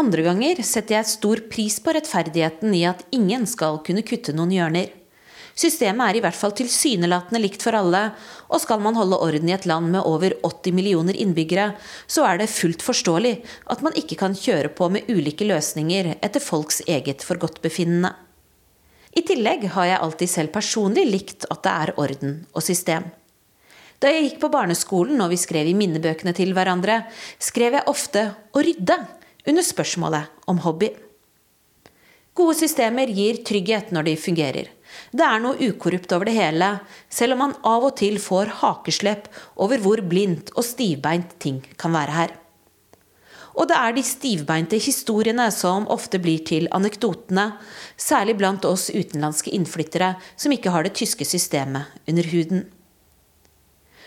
[0.01, 4.53] Andre ganger setter jeg stor pris på rettferdigheten i at ingen skal kunne kutte noen
[4.55, 4.87] hjørner.
[5.53, 7.99] Systemet er i hvert fall tilsynelatende likt for alle,
[8.49, 11.75] og skal man holde orden i et land med over 80 millioner innbyggere,
[12.09, 13.35] så er det fullt forståelig
[13.75, 18.15] at man ikke kan kjøre på med ulike løsninger etter folks eget forgodtbefinnende.
[19.11, 23.11] I tillegg har jeg alltid selv personlig likt at det er orden og system.
[24.01, 27.03] Da jeg gikk på barneskolen og vi skrev i minnebøkene til hverandre,
[27.37, 30.91] skrev jeg ofte 'å rydde' under spørsmålet om hobby.
[32.37, 34.69] Gode systemer gir trygghet når de fungerer.
[35.11, 36.69] Det er noe ukorrupt over det hele,
[37.11, 39.27] selv om man av og til får hakeslepp
[39.63, 42.37] over hvor blindt og stivbeint ting kan være her.
[43.59, 47.49] Og det er de stivbeinte historiene som ofte blir til anekdotene,
[47.99, 52.63] særlig blant oss utenlandske innflyttere som ikke har det tyske systemet under huden.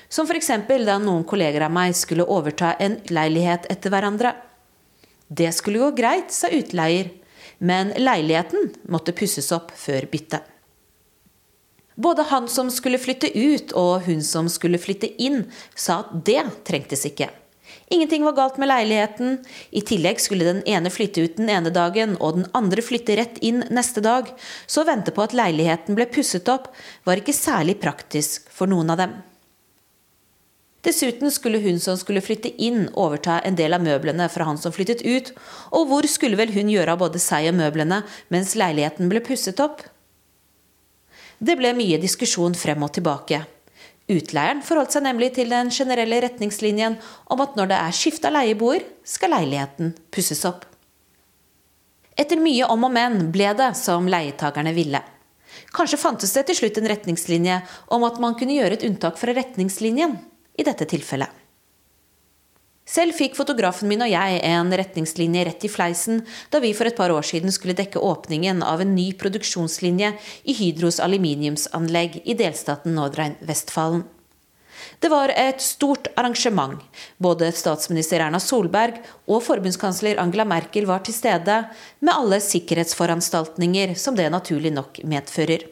[0.09, 0.51] Som f.eks.
[0.87, 4.33] da noen kolleger av meg skulle overta en leilighet etter hverandre.
[5.29, 7.11] Det skulle gå greit, sa utleier,
[7.59, 10.43] men leiligheten måtte pusses opp før byttet.
[11.95, 15.45] Både han som skulle flytte ut og hun som skulle flytte inn,
[15.79, 17.31] sa at det trengtes ikke.
[17.95, 19.39] Ingenting var galt med leiligheten.
[19.71, 23.39] I tillegg skulle den ene flytte ut den ene dagen og den andre flytte rett
[23.47, 24.31] inn neste dag.
[24.67, 26.73] Så å vente på at leiligheten ble pusset opp,
[27.07, 29.15] var ikke særlig praktisk for noen av dem.
[30.85, 34.73] Dessuten skulle hun som skulle flytte inn, overta en del av møblene fra han som
[34.75, 35.31] flyttet ut,
[35.73, 38.03] og hvor skulle vel hun gjøre av både seg og møblene
[38.35, 39.81] mens leiligheten ble pusset opp?
[41.41, 43.41] Det ble mye diskusjon frem og tilbake.
[44.13, 46.99] Utleieren forholdt seg nemlig til den generelle retningslinjen
[47.33, 50.67] om at når det er skifte av leieboer, skal leiligheten pusses opp.
[52.15, 55.01] Etter mye om og men ble det som leietakerne ville.
[55.75, 57.59] Kanskje fantes det til slutt en retningslinje
[57.97, 60.19] om at man kunne gjøre et unntak fra retningslinjen
[60.59, 61.41] i dette tilfellet.
[62.85, 66.21] Selv fikk fotografen min og jeg en retningslinje rett i fleisen
[66.53, 70.11] da vi for et par år siden skulle dekke åpningen av en ny produksjonslinje
[70.45, 74.05] i Hydros aluminiumsanlegg i delstaten Nordrhein-Westfalen.
[75.01, 76.77] Det var et stort arrangement.
[77.17, 81.63] Både statsminister Erna Solberg og forbundskansler Angela Merkel var til stede,
[82.05, 85.65] med alle sikkerhetsforanstaltninger som det naturlig nok medfører.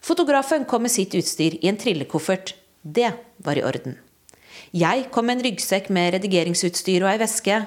[0.00, 3.12] Fotografen kom med sitt utstyr i en trillekoffert det
[3.44, 3.98] var i orden.
[4.76, 7.60] Jeg kom med en ryggsekk med redigeringsutstyr og ei veske.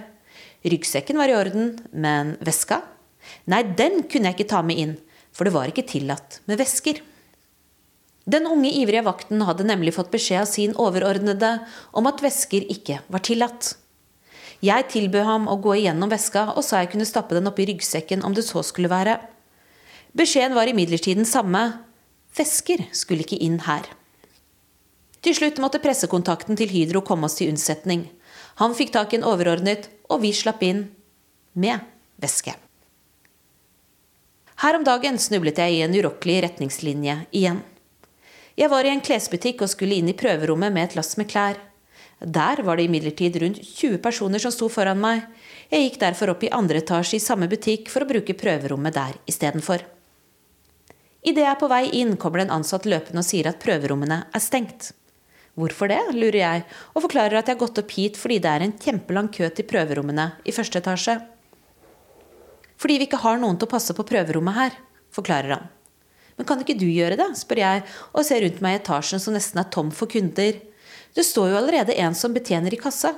[0.63, 2.82] Ryggsekken var i orden, men veska?
[3.52, 4.93] Nei, den kunne jeg ikke ta med inn,
[5.36, 7.02] for det var ikke tillatt med vesker.
[8.23, 11.58] Den unge ivrige vakten hadde nemlig fått beskjed av sin overordnede
[11.91, 13.73] om at vesker ikke var tillatt.
[14.63, 18.23] Jeg tilbød ham å gå igjennom veska og sa jeg kunne stappe den oppi ryggsekken
[18.23, 19.17] om det så skulle være.
[20.15, 21.65] Beskjeden var imidlertid den samme.
[22.38, 23.89] Vesker skulle ikke inn her.
[25.23, 28.09] Til slutt måtte pressekontakten til Hydro komme oss til unnsetning.
[28.59, 30.89] Han fikk tak i en overordnet, og vi slapp inn
[31.55, 31.79] med
[32.19, 32.55] væske.
[34.63, 37.62] Her om dagen snublet jeg i en urokkelig retningslinje igjen.
[38.59, 41.57] Jeg var i en klesbutikk og skulle inn i prøverommet med et lass med klær.
[42.19, 45.23] Der var det imidlertid rundt 20 personer som sto foran meg.
[45.71, 49.17] Jeg gikk derfor opp i andre etasje i samme butikk for å bruke prøverommet der
[49.27, 49.83] istedenfor.
[51.23, 54.25] Idet jeg er på vei inn, kommer det en ansatt løpende og sier at prøverommene
[54.27, 54.91] er stengt.
[55.53, 56.63] Hvorfor det, lurer jeg,
[56.95, 59.67] og forklarer at jeg har gått opp hit fordi det er en kjempelang kø til
[59.69, 61.19] prøverommene i første etasje.
[62.82, 64.80] Fordi vi ikke har noen til å passe på prøverommet her,
[65.13, 65.67] forklarer han.
[66.39, 69.38] Men kan ikke du gjøre det, spør jeg og ser rundt meg i etasjen som
[69.38, 70.57] nesten er tom for kunder.
[71.13, 73.13] Det står jo allerede en som betjener i kassa.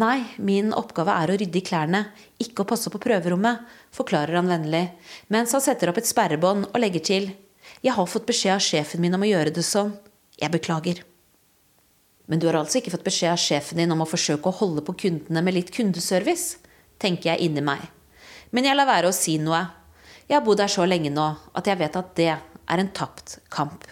[0.00, 2.04] Nei, min oppgave er å rydde i klærne,
[2.42, 3.62] ikke å passe på prøverommet,
[3.94, 4.84] forklarer han vennlig,
[5.30, 7.32] mens han setter opp et sperrebånd og legger til.
[7.82, 9.94] Jeg har fått beskjed av sjefen min om å gjøre det sånn.
[10.40, 11.02] Jeg beklager.
[12.30, 14.84] Men du har altså ikke fått beskjed av sjefen din om å forsøke å holde
[14.86, 16.60] på kundene med litt kundeservice,
[17.02, 17.82] tenker jeg inni meg.
[18.54, 19.64] Men jeg lar være å si noe.
[20.30, 21.26] Jeg har bodd her så lenge nå
[21.58, 23.82] at jeg vet at det er en tapt kamp.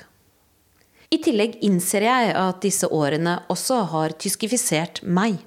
[1.11, 5.41] I tillegg innser jeg at disse årene også har tyskifisert meg.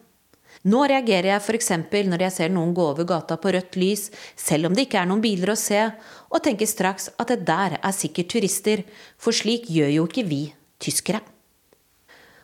[0.68, 1.72] Nå reagerer jeg f.eks.
[2.12, 5.08] når jeg ser noen gå over gata på rødt lys, selv om det ikke er
[5.10, 5.88] noen biler å se,
[6.30, 8.84] og tenker straks at det der er sikkert turister,
[9.18, 10.44] for slik gjør jo ikke vi
[10.82, 11.22] tyskere.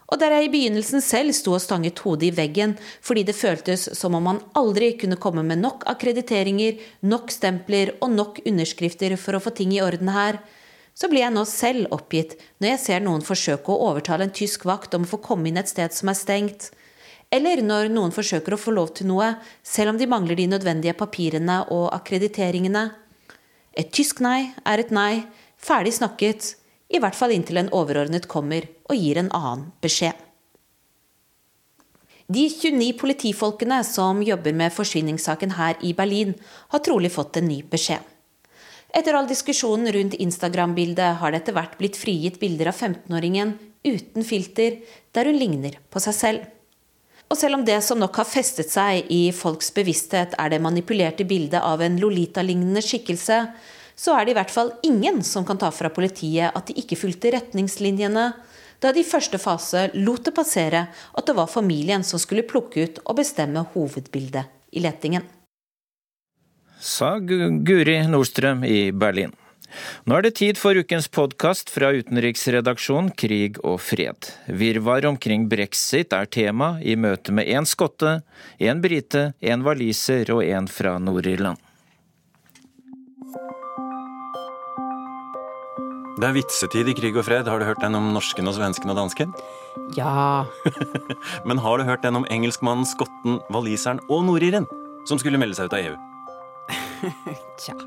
[0.08, 3.90] Og der jeg i begynnelsen selv sto og stanget hodet i veggen fordi det føltes
[3.98, 9.36] som om man aldri kunne komme med nok akkrediteringer, nok stempler og nok underskrifter for
[9.36, 10.40] å få ting i orden her,
[10.98, 14.64] så blir jeg nå selv oppgitt når jeg ser noen forsøke å overtale en tysk
[14.66, 16.72] vakt om å få komme inn et sted som er stengt,
[17.30, 20.96] eller når noen forsøker å få lov til noe, selv om de mangler de nødvendige
[20.98, 22.86] papirene og akkrediteringene.
[23.78, 25.28] Et tysk nei er et nei,
[25.60, 26.56] ferdig snakket,
[26.88, 30.16] i hvert fall inntil en overordnet kommer og gir en annen beskjed.
[32.28, 36.34] De 29 politifolkene som jobber med forsvinningssaken her i Berlin,
[36.74, 38.04] har trolig fått en ny beskjed.
[38.96, 43.56] Etter all diskusjonen rundt Instagram-bildet har det etter hvert blitt frigitt bilder av 15-åringen
[43.88, 44.80] uten filter,
[45.16, 46.46] der hun ligner på seg selv.
[47.28, 51.28] Og selv om det som nok har festet seg i folks bevissthet er det manipulerte
[51.28, 53.42] bildet av en Lolita-lignende skikkelse,
[53.98, 57.00] så er det i hvert fall ingen som kan ta fra politiet at de ikke
[57.00, 58.28] fulgte retningslinjene,
[58.78, 62.86] da de i første fase lot det passere at det var familien som skulle plukke
[62.86, 64.46] ut og bestemme hovedbildet
[64.78, 65.26] i letingen.
[66.78, 69.34] Sa Guri Nordstrøm i Berlin.
[70.08, 74.30] Nå er det tid for ukens podkast fra utenriksredaksjonen Krig og fred.
[74.48, 78.22] Virvar omkring brexit er tema i møte med én skotte,
[78.62, 81.67] én brite, én waliser og én fra Nord-Irland.
[86.18, 87.46] Det er vitsetid i krig og fred.
[87.46, 89.36] Har du hørt den om norsken og svensken og dansken?
[89.94, 90.48] Ja.
[91.48, 94.66] Men har du hørt den om engelskmannen, skotten, waliseren og nordiren
[95.06, 95.94] som skulle melde seg ut av EU?
[97.62, 97.78] Tja.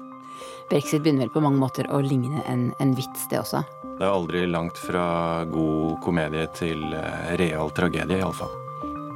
[0.71, 3.65] Brexit begynner vel på mange måter å ligne en, en vits, det også.
[3.99, 8.55] Det er aldri langt fra god komedie til eh, real tragedie, iallfall.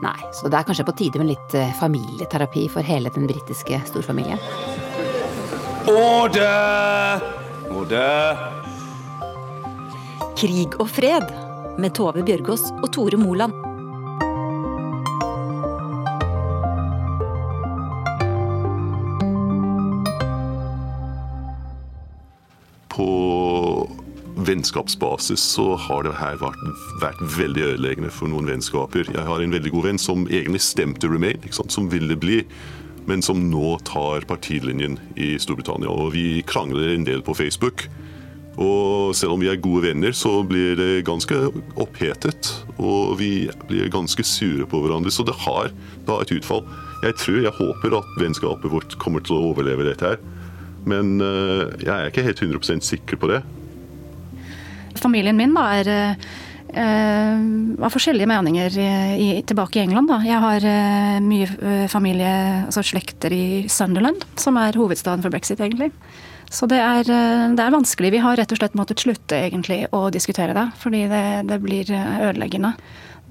[0.03, 3.79] Nei, så det er kanskje på tide med litt eh, familieterapi for hele den britiske
[3.93, 4.43] storfamilien.
[5.95, 7.23] Order!
[7.71, 8.64] Order!
[10.35, 11.29] Krig og fred
[11.79, 13.55] med Tove Bjørgaas og Tore Moland.
[22.91, 23.07] På
[24.35, 26.65] vennskapsbasis så har det her vært,
[27.03, 29.07] vært, veldig ødeleggende for noen vennskaper.
[29.15, 32.41] Jeg har en veldig god venn som egentlig stemte Remain, som ville bli,
[33.07, 35.95] men som nå tar partilinjen i Storbritannia.
[35.95, 37.87] Og vi krangler en del på Facebook.
[38.61, 41.39] Og selv om vi er gode venner, så blir det ganske
[41.81, 42.53] opphetet.
[42.79, 45.11] Og vi blir ganske sure på hverandre.
[45.11, 45.73] Så det har
[46.07, 46.63] da et utfall.
[47.05, 50.23] Jeg tror, jeg håper at vennskapet vårt kommer til å overleve dette her.
[50.89, 53.43] Men uh, jeg er ikke helt 100% sikker på det.
[55.01, 57.41] Familien min da, er uh,
[57.83, 58.79] av forskjellige meninger
[59.19, 60.13] i, tilbake i England.
[60.13, 60.21] Da.
[60.29, 62.31] Jeg har uh, mye familie,
[62.69, 65.91] altså slekter i Sunderland, som er hovedstaden for brexit, egentlig.
[66.55, 68.13] Så det er, det er, vanskelig.
[68.15, 71.91] Vi har rett og slett måttet slutte egentlig å diskutere det, fordi det, det blir
[71.91, 72.75] ødeleggende.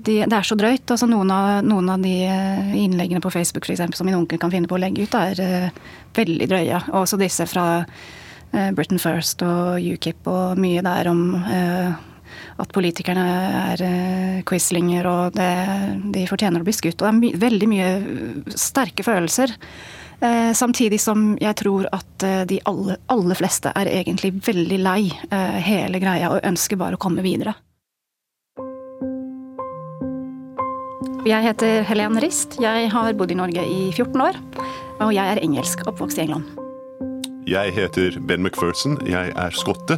[0.04, 0.92] De, det er så drøyt.
[0.92, 2.12] altså Noen av, noen av de
[2.82, 5.72] innleggene på Facebook for eksempel, som min onkel kan finne på å legge ut, er
[6.18, 6.82] veldig drøye.
[7.00, 7.86] Også disse fra
[8.76, 11.24] Britain First og UKIP og mye der om
[12.62, 13.24] at politikerne
[13.74, 13.84] er
[14.48, 15.50] quislinger og det,
[16.14, 17.00] de fortjener å bli skutt.
[17.00, 17.92] Og det er my veldig mye
[18.60, 19.56] sterke følelser.
[20.22, 25.12] Eh, samtidig som jeg tror at eh, de aller, aller fleste er egentlig veldig lei
[25.32, 27.56] eh, hele greia og ønsker bare å komme videre.
[31.24, 32.58] Jeg heter Helen Rist.
[32.60, 34.40] Jeg har bodd i Norge i 14 år.
[35.04, 36.50] Og jeg er engelsk, oppvokst i England.
[37.48, 38.98] Jeg heter Ben McPherson.
[39.08, 39.98] Jeg er skotte.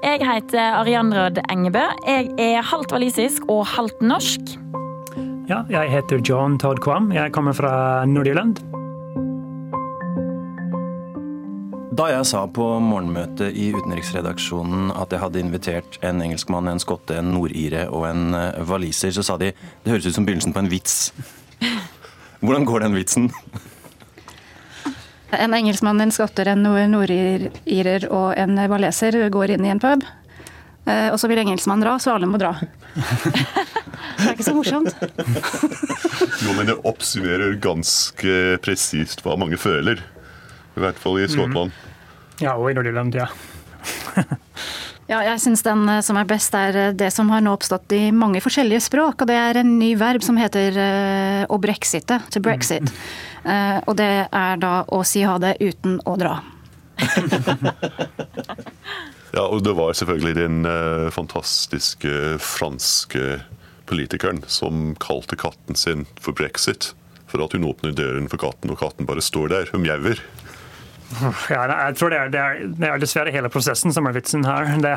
[0.00, 1.84] Jeg heter Arianrod Engebø.
[2.08, 4.56] Jeg er halvt walisisk og halvt norsk.
[5.50, 7.12] Ja, jeg heter John Todd Kvam.
[7.12, 8.62] Jeg kommer fra Nord-Irland.
[12.00, 17.18] Da jeg sa på morgenmøtet i utenriksredaksjonen at jeg hadde invitert en engelskmann, en skotte,
[17.20, 20.62] en nordire og en eh, waliser, så sa de det høres ut som begynnelsen på
[20.62, 20.94] en vits.
[22.40, 23.26] Hvordan går den vitsen?
[25.36, 30.08] En engelskmann, en skotter, en nordirer og en waleser går inn i en pub.
[30.88, 32.54] Eh, og så vil engelskmannen dra, så alle må dra.
[34.16, 34.96] Det er ikke så morsomt.
[36.40, 40.00] Jo, men det oppsummerer ganske presist hva mange føler.
[40.76, 41.76] I hvert fall i Skottland.
[41.76, 41.89] Mm.
[42.40, 43.26] Ja, og i Nord-Irland, ja.
[45.12, 47.92] ja, jeg syns den eh, som er best, er eh, det som har nå oppstått
[47.96, 49.20] i mange forskjellige språk.
[49.20, 52.88] Og det er en ny verb som heter uh, å brexite, to brexit.
[53.44, 56.40] Uh, og det er da å si ha det uten å dra.
[59.30, 63.36] Ja, og det var selvfølgelig den uh, fantastiske franske
[63.86, 66.90] politikeren som kalte katten sin for brexit.
[67.30, 69.70] For at hun åpner døren for katten, og katten bare står der.
[69.70, 70.18] Hun mjauer.
[71.50, 74.44] Ja, jeg tror det er, det, er, det er, dessverre hele prosessen som er vitsen
[74.46, 74.68] her.
[74.82, 74.92] Det,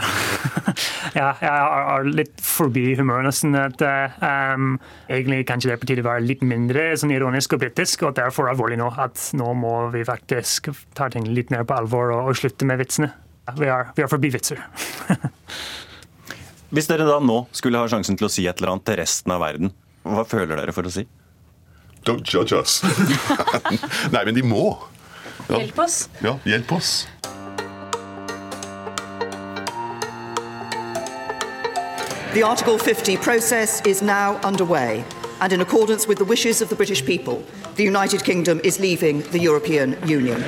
[1.19, 3.57] ja, jeg er litt forbi humøret nesten.
[3.57, 3.81] At,
[4.21, 4.77] um,
[5.09, 8.13] egentlig kanskje det er på tide å være litt mindre sånn ironisk og britisk, og
[8.13, 8.91] at det er for alvorlig nå.
[9.01, 12.81] At nå må vi faktisk ta ting litt mer på alvor og, og slutte med
[12.83, 13.11] vitsene.
[13.59, 14.61] Vi er, vi er forbi vitser.
[16.73, 19.33] Hvis dere da nå skulle ha sjansen til å si et eller annet til resten
[19.35, 19.73] av verden,
[20.07, 21.03] hva føler dere for å si?
[22.03, 22.81] Don't judge us.
[24.11, 24.73] Nei, men de må.
[25.47, 25.57] Ja.
[25.57, 26.09] Hjelp oss.
[26.19, 27.07] Ja, hjelp oss.
[32.33, 35.03] The Article 50 process is now underway,
[35.39, 37.43] and in accordance with the wishes of the British people,
[37.75, 40.43] the United Kingdom is leaving the European Union.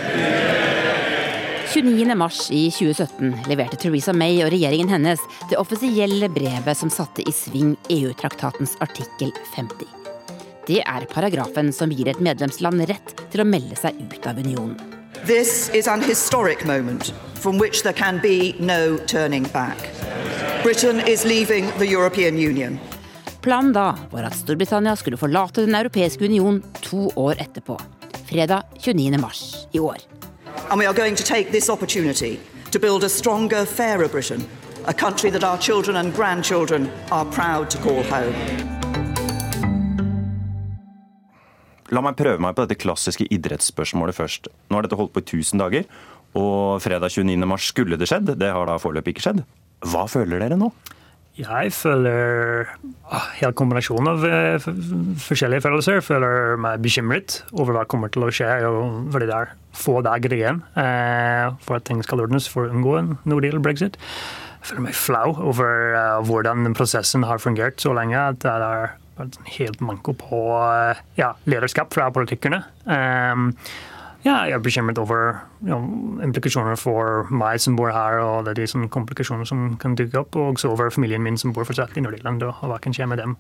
[1.74, 2.18] 29.
[2.18, 5.20] mars i 2017 leverte Theresa May og regjeringen hennes
[5.50, 10.05] det offisielle brevet som satte i sving EU-traktatens artikkel 50.
[10.66, 14.80] Det er paragrafen som gir et medlemsland rett til å melde seg ut av unionen.
[15.26, 19.78] This is an historic moment from which there can be no turning back.
[20.64, 22.80] Britain is leaving the European Union.
[23.42, 27.78] Planen da var at Storbritannia skulle forlate Den europeiske union to år etterpå.
[28.26, 29.20] Fredag 29.
[29.22, 29.98] mars i år.
[30.72, 32.40] And we are going to take this opportunity
[32.72, 34.42] to build a stronger, fairer Britain,
[34.86, 38.34] a country that our children and grandchildren are proud to call home.
[41.94, 44.50] La meg prøve meg på dette klassiske idrettsspørsmålet først.
[44.70, 45.86] Nå har dette holdt på i 1000 dager,
[46.36, 47.38] og fredag 29.
[47.48, 48.34] mars skulle det skjedd.
[48.40, 49.44] Det har da foreløpig ikke skjedd.
[49.86, 50.72] Hva føler dere nå?
[51.36, 52.70] Jeg føler
[53.12, 54.68] ah, helt kombinasjon av uh,
[55.20, 55.98] forskjellige følelser.
[56.00, 58.48] Jeg føler meg bekymret over hva kommer til å skje,
[59.12, 62.96] fordi det er få dager igjen uh, for at ting skal ordnes for å unngå
[63.02, 64.00] en no deal brexit.
[64.62, 68.16] Jeg føler meg flau over uh, hvordan prosessen har fungert så lenge.
[68.16, 68.96] at det er
[69.58, 72.64] helt manko på eh, ja, lederskap fra politikerne.
[72.86, 73.52] Um,
[74.26, 75.84] ja, jeg er bekymret over you know,
[76.26, 80.24] implikasjoner for meg som bor her, og det er de som komplikasjoner som kan dukke
[80.24, 83.08] opp, og også over familien min som bor fortsatt i Nordirland, og hva kan skje
[83.12, 83.38] med dem.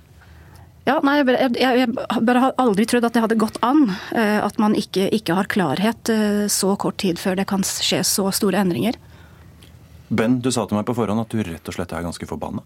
[0.85, 3.87] Ja, nei, jeg, jeg, jeg bare har aldri trodd at det hadde gått an.
[4.13, 8.03] Eh, at man ikke, ikke, har klarhet eh, så kort tid før det kan skje
[8.05, 8.99] så store endringer.
[10.13, 12.61] Ben, du sa til meg på forhånd at du rett og slett er ganske forbanna.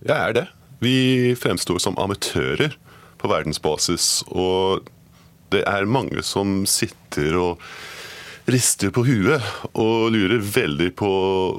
[0.00, 0.46] Jeg er det.
[0.82, 2.76] Vi fremstår som amatører
[3.18, 4.22] på verdensbasis.
[4.30, 4.86] Og
[5.52, 7.64] det er mange som sitter og
[8.48, 9.44] rister på huet
[9.76, 11.08] og lurer veldig på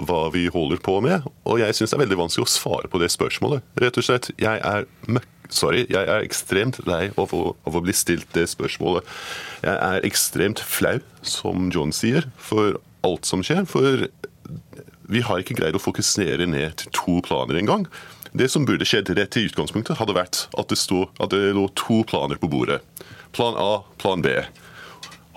[0.10, 1.28] hva vi holder på med.
[1.46, 3.66] Og jeg syns det er veldig vanskelig å svare på det spørsmålet.
[3.82, 7.80] Rett og slett, jeg er møkk Sorry, jeg er ekstremt lei av å, av å,
[7.82, 9.08] bli stilt det spørsmålet.
[9.64, 13.64] Jeg er ekstremt flau, som John sier, for alt som skjer.
[13.66, 14.06] For
[15.10, 17.88] vi har ikke greid å fokusere ned til to planer engang.
[18.32, 21.66] Det som burde skjedd rett i utgangspunktet, hadde vært at det, stod, at det lå
[21.80, 22.82] to planer på bordet.
[23.34, 24.36] Plan A, plan B.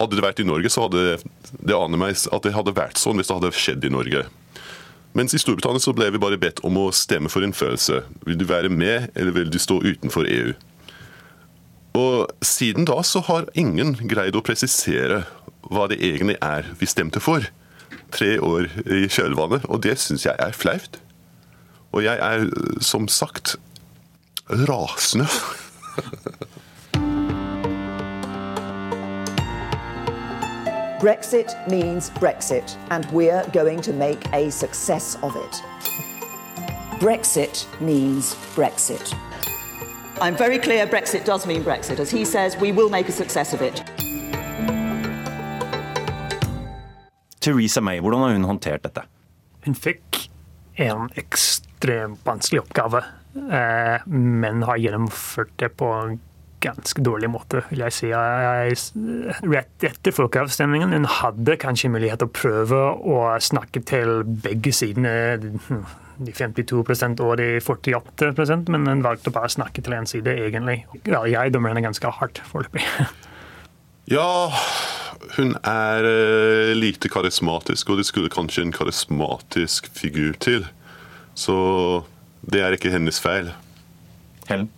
[0.01, 1.18] Hadde det vært i Norge, så hadde
[1.61, 4.26] det aner meg at det hadde vært sånn hvis det hadde skjedd i Norge.
[5.16, 8.01] Mens i Storbritannia så ble vi bare bedt om å stemme for en følelse.
[8.24, 10.55] Vil du være med, eller vil du stå utenfor EU?
[12.01, 15.26] Og Siden da så har ingen greid å presisere
[15.68, 17.45] hva det egentlig er vi stemte for.
[18.12, 21.01] Tre år i kjølvannet, og det syns jeg er flaut.
[21.93, 22.47] Og jeg er
[22.80, 23.57] som sagt
[24.49, 25.26] rasende.
[31.01, 35.62] Brexit means Brexit, and we're going to make a success of it.
[37.01, 39.14] Brexit means Brexit.
[40.20, 41.99] I'm very clear Brexit does mean Brexit.
[41.99, 43.82] As he says, we will make a success of it.
[47.40, 49.03] Theresa May, hvordan har hun håndtert dette?
[49.64, 50.30] Hun fikk
[50.78, 51.71] en ekstremt
[52.24, 53.02] vanskelig oppgave,
[53.36, 56.20] eh, men har gjennomført det på en
[56.62, 58.10] ganske dårlig måte, vil jeg si.
[59.50, 65.40] Rett etter folkeavstemningen hun hadde kanskje mulighet til å prøve å snakke til begge sidene,
[66.22, 66.78] de 52
[67.24, 70.84] og de 48% men hun valgte bare å snakke til én side, egentlig.
[71.02, 72.86] Jeg dømmer henne ganske hardt foreløpig.
[74.10, 74.50] Ja,
[75.36, 80.66] hun er uh, lite karismatisk, og det skulle kanskje en karismatisk figur til.
[81.34, 81.56] Så
[82.42, 83.52] det er ikke hennes feil.
[84.48, 84.70] Helen?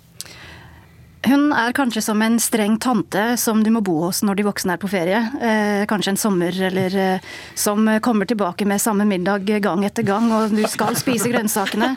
[1.24, 4.74] Hun er kanskje som en streng tante som du må bo hos når de voksne
[4.74, 5.20] er på ferie.
[5.40, 10.28] Eh, kanskje en sommer, eller eh, som kommer tilbake med samme middag gang etter gang,
[10.36, 11.94] og du skal spise grønnsakene.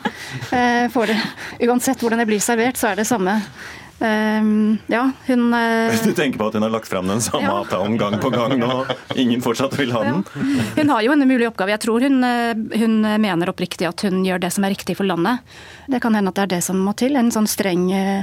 [0.48, 1.18] Eh, det.
[1.68, 3.36] Uansett hvordan det blir servert, så er det samme
[3.98, 7.56] Um, ja, hun uh, Du tenker på at hun har lagt fram den samme ja.
[7.64, 8.84] avtalen gang på gang nå?
[9.18, 10.20] Ingen fortsatt vil ha den?
[10.22, 10.66] Ja.
[10.76, 11.74] Hun har jo en umulig oppgave.
[11.74, 15.42] Jeg tror hun, hun, mener oppriktig at hun gjør det som er riktig for landet.
[15.90, 17.18] Det kan hende at det er det som må til.
[17.18, 18.22] En sånn streng uh,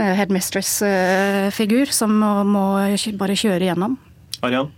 [0.00, 2.64] headmistress-figur som må, må,
[3.20, 3.98] bare kjøre igjennom.
[4.40, 4.72] Arian?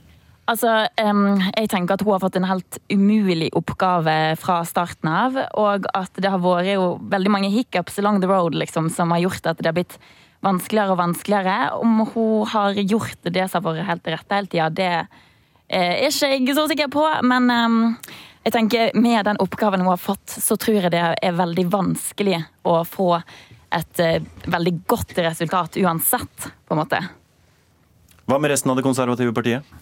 [0.50, 0.68] Altså,
[0.98, 5.38] jeg tenker at Hun har fått en helt umulig oppgave fra starten av.
[5.62, 9.24] Og at det har vært jo veldig mange hiccups along the road liksom, som har
[9.24, 9.96] gjort at det har blitt
[10.44, 11.56] vanskeligere og vanskeligere.
[11.80, 14.90] Om hun har gjort det som har vært helt rett hele tida, det
[15.74, 17.06] er ikke jeg så sikker på.
[17.24, 17.48] Men
[18.44, 22.42] jeg tenker med den oppgaven hun har fått, så tror jeg det er veldig vanskelig
[22.68, 23.14] å få
[23.74, 27.00] et eh, veldig godt resultat uansett, på en måte.
[28.28, 29.74] Hva med resten av det konservative partiet?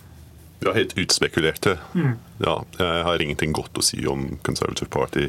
[0.62, 1.76] Ja, helt utspekulerte.
[1.94, 2.14] Mm.
[2.38, 5.26] Ja, jeg har ingenting godt å si om Conservative Party.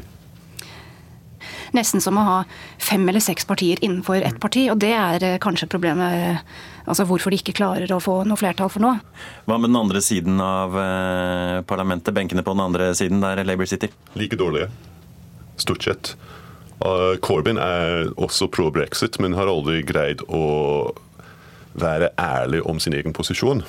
[1.74, 2.36] Nesten som å ha
[2.78, 6.14] fem eller seks partier innenfor ett parti, og det er eh, kanskje problemet.
[6.14, 9.00] Eh, altså Hvorfor de ikke klarer å få noe flertall for noe.
[9.48, 12.14] Hva med den andre siden av eh, parlamentet?
[12.14, 13.90] Benkene på den andre siden, der Labour sitter?
[14.14, 14.70] Like dårlige.
[15.58, 16.14] Stort sett.
[17.24, 20.92] Corbyn er også pro brexit, men har aldri greid å
[21.78, 23.62] være ærlig om sin egen posisjon.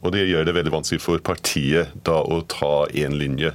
[0.00, 3.52] Og det gjør det veldig vanskelig for partiet da å ta én linje.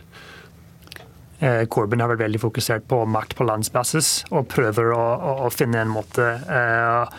[1.45, 5.49] Eh, Corbyn har vært veldig fokusert på makt på landsbasis og prøver å, å, å
[5.53, 7.17] finne en måte eh,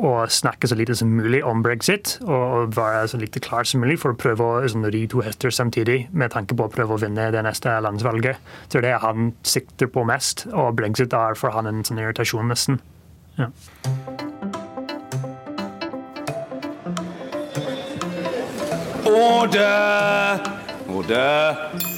[0.00, 3.98] å snakke så lite som mulig om brexit og være så lite klar som mulig
[4.00, 7.02] for å prøve å sånn, ri to hester samtidig med tanke på å prøve å
[7.02, 8.40] vinne det neste landsvalget.
[8.68, 12.00] Så det er det han sikter på mest, og brexit er for han en sånn
[12.00, 12.80] irritasjon, nesten.
[13.36, 13.50] Ja.
[19.10, 20.44] Order!
[20.88, 21.89] Order!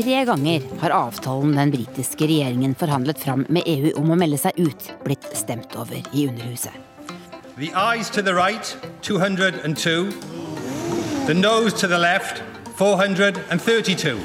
[0.00, 4.56] Tre ganger har avtalen den britiske regjeringen forhandlet fram med EU om å melde seg
[4.56, 6.72] ut, blitt stemt over i Underhuset.
[7.58, 8.64] The eyes to the right,
[9.02, 10.10] 202.
[11.26, 12.40] The nose to the left,
[12.78, 14.16] 432.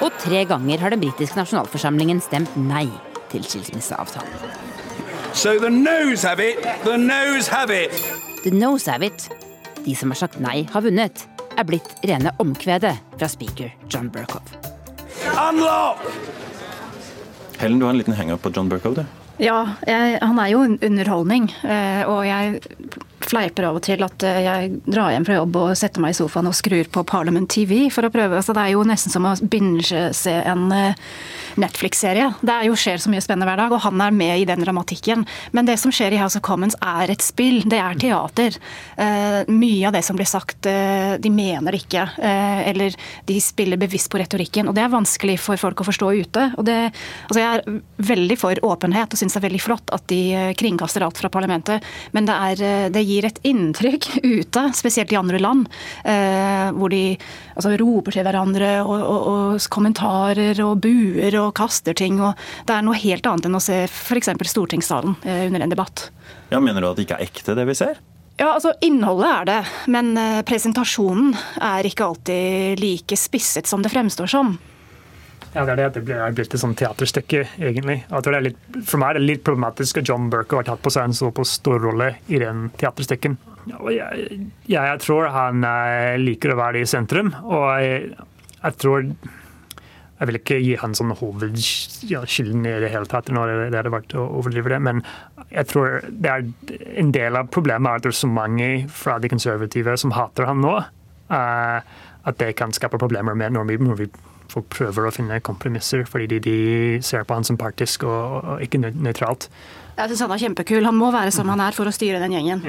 [0.00, 2.88] Og tre ganger har den britiske nasjonalforsamlingen stemt nei
[3.30, 4.58] til skilsmisseavtalen.
[5.32, 7.94] So the nose have it, the nose have it.
[8.42, 9.28] The Nose Have It,
[9.84, 11.26] de som har sagt nei, har vunnet,
[11.60, 14.54] er blitt rene omkvedet fra speaker John Burkhoff.
[15.36, 16.04] Unlock!
[17.60, 19.04] Helen, du har en liten henger på John Burkhoff, du?
[19.40, 21.50] Ja, jeg, han er jo underholdning.
[21.64, 22.60] Eh, og jeg
[23.26, 26.18] fleiper av og til at eh, jeg drar hjem fra jobb og setter meg i
[26.20, 28.38] sofaen og skrur på Parliament TV for å prøve.
[28.38, 31.10] Altså, det er jo nesten som å binge-se en eh,
[31.60, 32.30] Netflix-serie.
[32.40, 35.24] Det jo skjer så mye spennende hver dag, og han er med i den dramatikken.
[35.56, 38.56] Men det som skjer i House of Commons er et spill, det er teater.
[38.94, 42.06] Uh, mye av det som blir sagt, uh, de mener ikke.
[42.20, 42.96] Uh, eller
[43.28, 44.70] de spiller bevisst på retorikken.
[44.70, 46.46] Og det er vanskelig for folk å forstå ute.
[46.60, 46.78] Og det,
[47.28, 50.22] altså jeg er veldig for åpenhet og syns det er veldig flott at de
[50.60, 54.08] kringkaster alt fra parlamentet, men det, er, det gir et inntrykk
[54.38, 55.66] ute, spesielt i andre land,
[56.76, 57.02] hvor de
[57.56, 62.20] altså, roper til hverandre og, og, og kommentarer og buer og kaster ting.
[62.22, 64.32] og Det er noe helt annet enn å se f.eks.
[64.52, 66.08] stortingssalen eh, under en debatt.
[66.50, 68.00] Ja, Mener du at det ikke er ekte, det vi ser?
[68.40, 69.60] Ja, altså Innholdet er det,
[69.92, 74.56] men eh, presentasjonen er ikke alltid like spisset som det fremstår som.
[75.50, 75.88] Ja, det er det.
[75.96, 78.00] Det blir blitt et sånt teaterstykke, egentlig.
[78.44, 81.16] Litt, for meg er det litt problematisk at John Burke har tatt på seg en
[81.16, 83.36] såpass stor rolle i den teaterstykken.
[83.90, 84.38] Jeg,
[84.70, 88.14] jeg, tror han eh, liker å være i sentrum, og jeg,
[88.60, 89.10] jeg tror
[90.20, 94.14] jeg vil ikke gi han sånn hovedskylden i det hele tatt, når det hadde vært
[94.20, 94.80] å overdrive det.
[94.84, 95.00] Men
[95.48, 96.44] jeg tror det er
[97.00, 100.44] en del av problemet er at det er så mange fra de konservative som hater
[100.50, 100.74] han nå,
[101.32, 101.78] uh,
[102.28, 104.10] at det kan skape problemer med når vi, når vi
[104.52, 106.56] folk prøver å finne kompromisser, fordi de, de
[107.06, 109.50] ser på han som partisk og, og ikke nøytralt.
[110.00, 110.86] Jeg synes Han er kjempekul.
[110.86, 112.62] Han må være som han er for å styre den gjengen.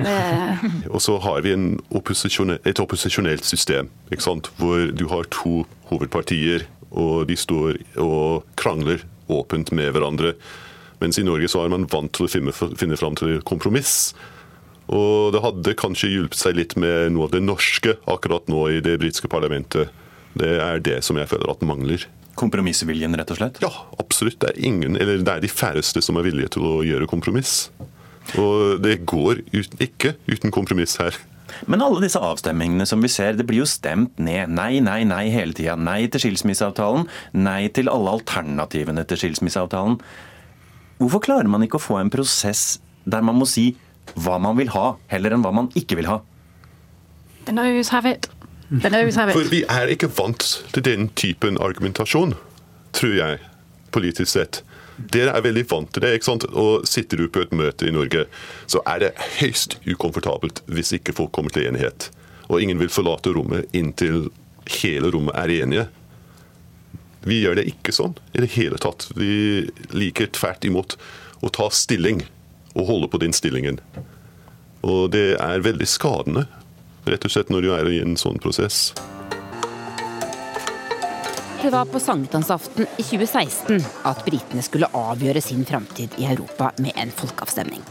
[0.94, 1.54] og så har vi
[1.96, 3.88] opposisjone, et opposisjonelt system,
[4.60, 5.62] hvor du har to
[5.92, 10.36] hovedpartier og de står og krangler åpent med hverandre.
[11.02, 14.12] Mens i Norge så er man vant til å finne, finne fram til kompromiss.
[14.92, 18.82] Og det hadde kanskje hjulpet seg litt med noe av det norske akkurat nå i
[18.84, 19.90] det britiske parlamentet.
[20.38, 22.06] Det er det som jeg føler at mangler.
[22.40, 23.60] Kompromissviljen, rett og slett?
[23.64, 24.40] Ja, absolutt.
[24.42, 27.70] Det er, ingen, eller det er de færreste som er villige til å gjøre kompromiss.
[28.40, 31.18] Og det går ut, ikke uten kompromiss her.
[31.68, 34.54] Men alle disse avstemmingene som vi ser, det blir jo stemt ned.
[34.56, 35.76] Nei, nei, nei hele tida.
[35.76, 37.08] Nei til skilsmisseavtalen.
[37.38, 40.00] Nei til alle alternativene til skilsmisseavtalen.
[41.02, 42.80] Hvorfor klarer man ikke å få en prosess
[43.10, 43.72] der man må si
[44.22, 46.22] hva man vil ha, heller enn hva man ikke vil ha?
[47.48, 48.30] The noes have it.
[49.36, 52.38] For vi er ikke vant til den typen argumentasjon,
[52.96, 53.40] tror jeg,
[53.92, 54.62] politisk sett.
[55.12, 56.14] Dere er veldig vant til det.
[56.16, 56.46] ikke sant?
[56.52, 58.26] Og Sitter du på et møte i Norge,
[58.72, 62.10] så er det høyst ukomfortabelt hvis ikke folk kommer til enighet.
[62.48, 64.30] Og ingen vil forlate rommet inntil
[64.82, 65.88] hele rommet er enige.
[67.28, 69.10] Vi gjør det ikke sånn i det hele tatt.
[69.18, 70.96] Vi liker tvert imot
[71.42, 72.24] å ta stilling
[72.74, 73.82] og holde på den stillingen.
[74.82, 76.48] Og det er veldig skadende,
[77.06, 78.92] rett og slett, når du er i en sånn prosess.
[81.62, 86.98] Det var på sankthansaften i 2016 at britene skulle avgjøre sin framtid i Europa med
[86.98, 87.84] en folkeavstemning.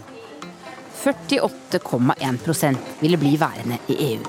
[1.00, 4.24] 48,1% ville bli værende i EU.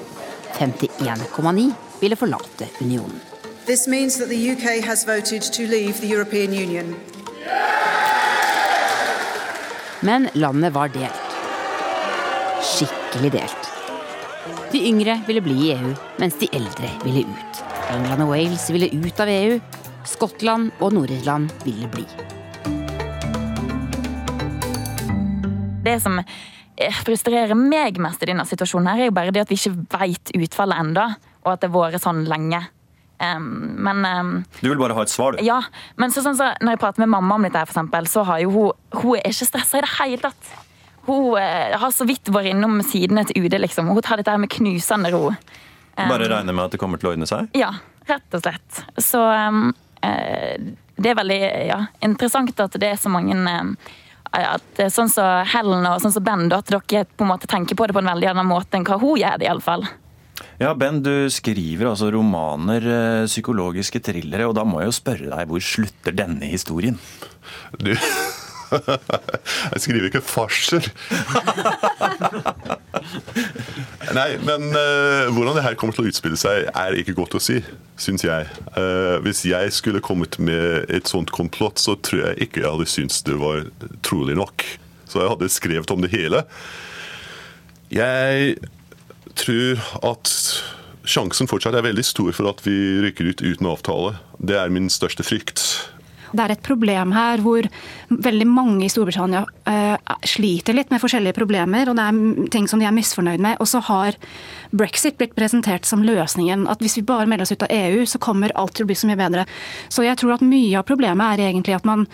[0.54, 1.72] 51,9
[2.02, 3.20] ville forlate unionen.
[3.66, 6.96] This means that the UK has voted to leave the European Union.
[10.02, 11.38] Men landet var delt.
[12.62, 13.71] Skikkelig delt.
[14.72, 17.62] De yngre ville bli i EU, mens de eldre ville ut.
[17.92, 19.58] England og Wales ville ut av EU.
[20.08, 22.06] Skottland og Nord-Irland ville bli.
[25.82, 26.20] Det som
[27.06, 30.32] frustrerer meg mest i denne situasjonen, her er jo bare det at vi ikke veit
[30.38, 31.08] utfallet enda,
[31.44, 32.62] og at det har vært sånn lenge.
[33.22, 34.30] Um, men um,
[34.64, 35.44] Du vil bare ha et svar, du?
[35.46, 35.60] Ja.
[36.02, 38.26] Men så, sånn, så, når jeg prater med mamma om dette, her, for eksempel, så
[38.26, 40.56] har jo hun Hun er ikke stressa i det hele tatt.
[41.08, 43.90] Hun uh, har så vidt vært innom sidene til UD, liksom.
[43.92, 45.32] Hun tar dette her med knusende ro.
[45.98, 47.50] Bare regne med at det kommer til å ordne seg?
[47.58, 47.74] Ja,
[48.10, 48.84] rett og slett.
[49.02, 53.76] Så um, det er veldig ja, interessant at det er så mange um,
[54.32, 57.76] at Sånn som så Helen og sånn som Ben, at dere på en måte tenker
[57.76, 59.44] på det på en veldig annen måte enn hva hun gjør.
[59.44, 59.84] i alle fall.
[60.62, 65.30] Ja, Ben, du skriver altså romaner, eh, psykologiske thrillere, og da må jeg jo spørre
[65.30, 66.98] deg, hvor slutter denne historien?
[67.78, 67.92] Du,
[68.72, 70.88] jeg skriver ikke farser.
[74.16, 77.44] Nei, men uh, hvordan det her kommer til å utspille seg, er ikke godt å
[77.44, 77.60] si,
[78.00, 78.50] syns jeg.
[78.76, 82.90] Uh, hvis jeg skulle kommet med et sånt komplott, så tror jeg ikke jeg hadde
[82.90, 83.66] syntes det var
[84.06, 84.66] trolig nok.
[85.12, 86.46] Så jeg hadde skrevet om det hele.
[87.92, 88.56] Jeg
[89.36, 89.82] tror
[90.14, 90.32] at
[91.08, 94.16] sjansen fortsatt er veldig stor for at vi rykker ut uten avtale.
[94.40, 95.64] Det er min største frykt.
[96.32, 97.68] Det er et problem her hvor
[98.12, 102.82] veldig mange i Storbritannia uh, sliter litt med forskjellige problemer, og det er ting som
[102.82, 103.60] de er misfornøyd med.
[103.60, 104.18] Og så har
[104.72, 106.68] brexit blitt presentert som løsningen.
[106.72, 108.98] At hvis vi bare melder oss ut av EU, så kommer alt til å bli
[108.98, 109.46] så mye bedre.
[109.92, 112.08] Så jeg tror at mye av problemet er egentlig at man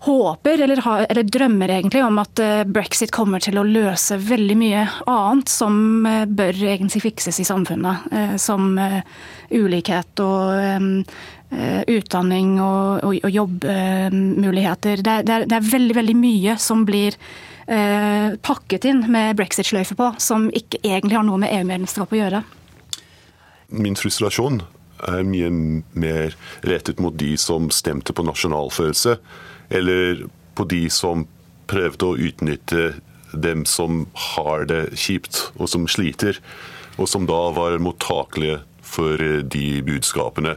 [0.00, 4.56] håper, eller, har, eller, drømmer egentlig, om at eh, brexit kommer til å løse veldig
[4.56, 8.08] mye annet som eh, bør egentlig fikses i samfunnet.
[8.40, 8.72] Som
[9.50, 11.04] ulikhet og
[11.50, 15.00] Eh, utdanning og, og, og jobbmuligheter.
[15.02, 17.16] Det, det, det, er veldig, veldig mye som blir
[17.66, 22.44] eh, pakket inn med brexit-sløyfe på, som ikke egentlig har noe med EU-medlemskap å gjøre.
[23.74, 24.62] Min frustrasjon
[25.08, 25.50] er mye
[25.92, 26.36] mer
[26.66, 29.16] rettet mot de som stemte på nasjonalfølelse,
[29.70, 30.24] eller
[30.58, 31.26] på de som
[31.70, 32.90] prøvde å utnytte
[33.32, 36.40] dem som har det kjipt og som sliter,
[36.98, 39.22] og som da var mottakelige for
[39.54, 40.56] de budskapene.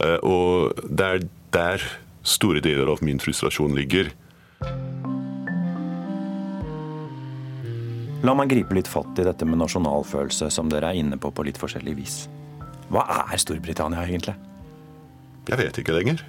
[0.00, 1.84] Eh, og det er der
[2.22, 4.12] store deler av min frustrasjon ligger.
[8.20, 11.46] La meg gripe litt fatt i dette med nasjonalfølelse, som dere er inne på på
[11.46, 12.18] litt forskjellig vis.
[12.90, 14.34] Hva er Storbritannia egentlig?
[15.48, 16.24] Jeg vet ikke lenger.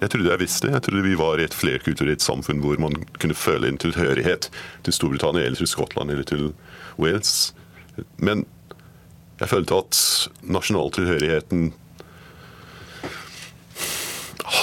[0.00, 0.70] Jeg trodde jeg visste.
[0.72, 4.50] Jeg trodde vi var i et flerkulturelt samfunn hvor man kunne føle en tilhørighet
[4.84, 6.50] til Storbritannia eller til Skottland eller til
[7.00, 7.54] Wales.
[8.18, 8.44] Men
[9.40, 10.02] jeg følte at
[10.42, 11.70] nasjonaltilhørigheten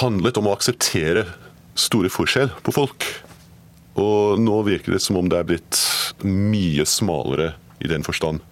[0.00, 1.26] handlet om å akseptere
[1.78, 3.06] store forskjell på folk.
[3.98, 5.80] Og nå virker det som om det er blitt
[6.26, 8.42] mye smalere i den forstand.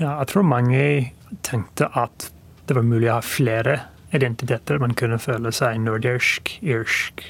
[0.00, 0.82] Ja, jeg tror mange
[1.44, 2.30] tenkte at
[2.66, 3.76] det var mulig å ha flere
[4.16, 4.80] identiteter.
[4.80, 7.20] Man kunne føle seg nordirsk, irsk,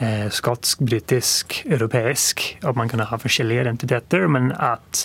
[0.00, 2.42] eh, skotsk, britisk, europeisk.
[2.64, 5.04] At man kunne ha forskjellige identiteter, men at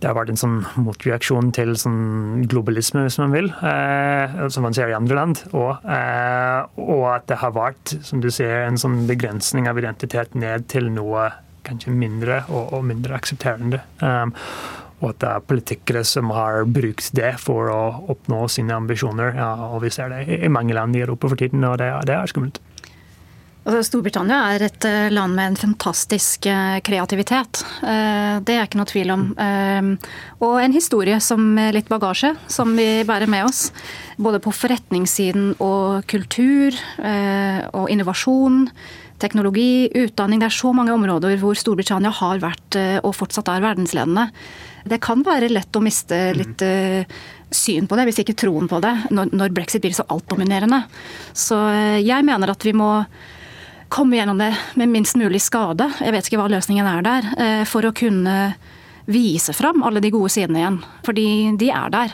[0.00, 4.76] det har vært en sånn motreaksjon til sånn globalisme, hvis man vil, eh, som man
[4.76, 5.42] ser i andre land.
[5.52, 10.34] Og, eh, og, at det har vært som du ser, en sånn begrensning av identitet
[10.34, 11.32] ned til noe
[11.64, 13.82] kanskje mindre og, og mindre aksepterende.
[14.00, 14.32] Um,
[15.00, 17.80] og at det er politikere som har brukt det for å
[18.12, 19.32] oppnå sine ambisjoner.
[19.38, 22.16] Ja, og Vi ser det i mange land i Europa for tiden, og det, det
[22.16, 22.60] er skummelt.
[23.60, 27.60] Altså, Storbritannia er et eh, land med en fantastisk eh, kreativitet.
[27.84, 29.24] Eh, det er ikke noe tvil om.
[30.40, 33.68] Og en historie som litt bagasje, som vi bærer med oss.
[34.16, 36.76] Både på forretningssiden og kultur
[37.76, 38.66] og innovasjon.
[39.20, 40.40] Teknologi, utdanning.
[40.40, 44.28] Det er så mange områder hvor Storbritannia har vært og fortsatt er verdensledende.
[44.88, 46.64] Det kan være lett å miste litt
[47.52, 50.84] syn på det, hvis ikke troen på det, når brexit blir så altdominerende.
[51.36, 51.60] Så
[52.00, 52.94] jeg mener at vi må
[53.90, 57.62] komme gjennom det med minst mulig skade, jeg vet ikke hva løsningen er der, eh,
[57.68, 58.54] for å kunne
[59.10, 60.78] vise fram alle de gode sidene igjen.
[61.06, 61.26] Fordi
[61.58, 62.12] de er der.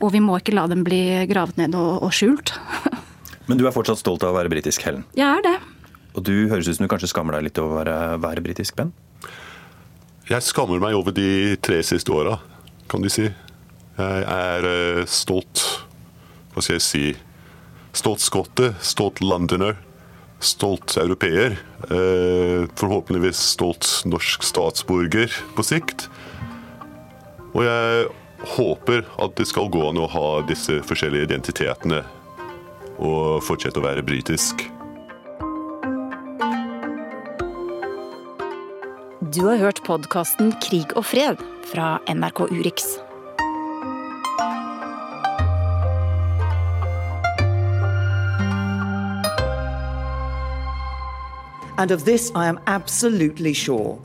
[0.00, 2.54] Og vi må ikke la dem bli gravd ned og, og skjult.
[3.48, 5.04] Men du er fortsatt stolt av å være britisk, Helen?
[5.16, 5.56] Jeg er det.
[6.16, 8.78] Og du høres ut som du kanskje skammer deg litt over å være, være britisk,
[8.80, 8.92] Ben?
[10.28, 12.34] Jeg skammer meg over de tre siste åra,
[12.90, 13.28] kan du si.
[13.98, 15.62] Jeg er uh, stolt
[16.52, 17.00] Hva skal jeg si
[17.96, 19.78] Stolt skotte, stolt londoner,
[20.38, 21.58] stolt europeer.
[21.90, 26.08] Uh, forhåpentligvis stolt norsk statsborger på sikt.
[27.54, 28.08] Og jeg
[28.54, 32.04] håper at det skal gå an å ha disse forskjellige identitetene
[32.98, 34.66] og fortsette å være britisk.
[39.34, 42.96] Du har hørt podkasten Krig og fred fra NRK Urix.
[51.78, 53.98] And of this I am absolutely sure.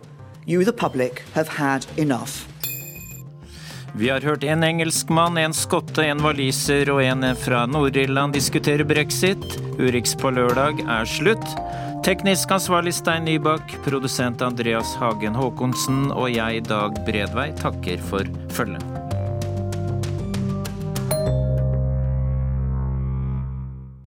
[0.45, 2.47] You, the public, have had enough.
[3.95, 9.45] Vi har hørt en engelskmann, en skotte, en waliser og en fra Nord-Irland diskutere brexit.
[9.78, 11.45] Urix på lørdag er slutt.
[12.05, 19.03] Teknisk ansvarlig Stein Nybakk, produsent Andreas Hagen Haakonsen og jeg, Dag Bredvei, takker for følget.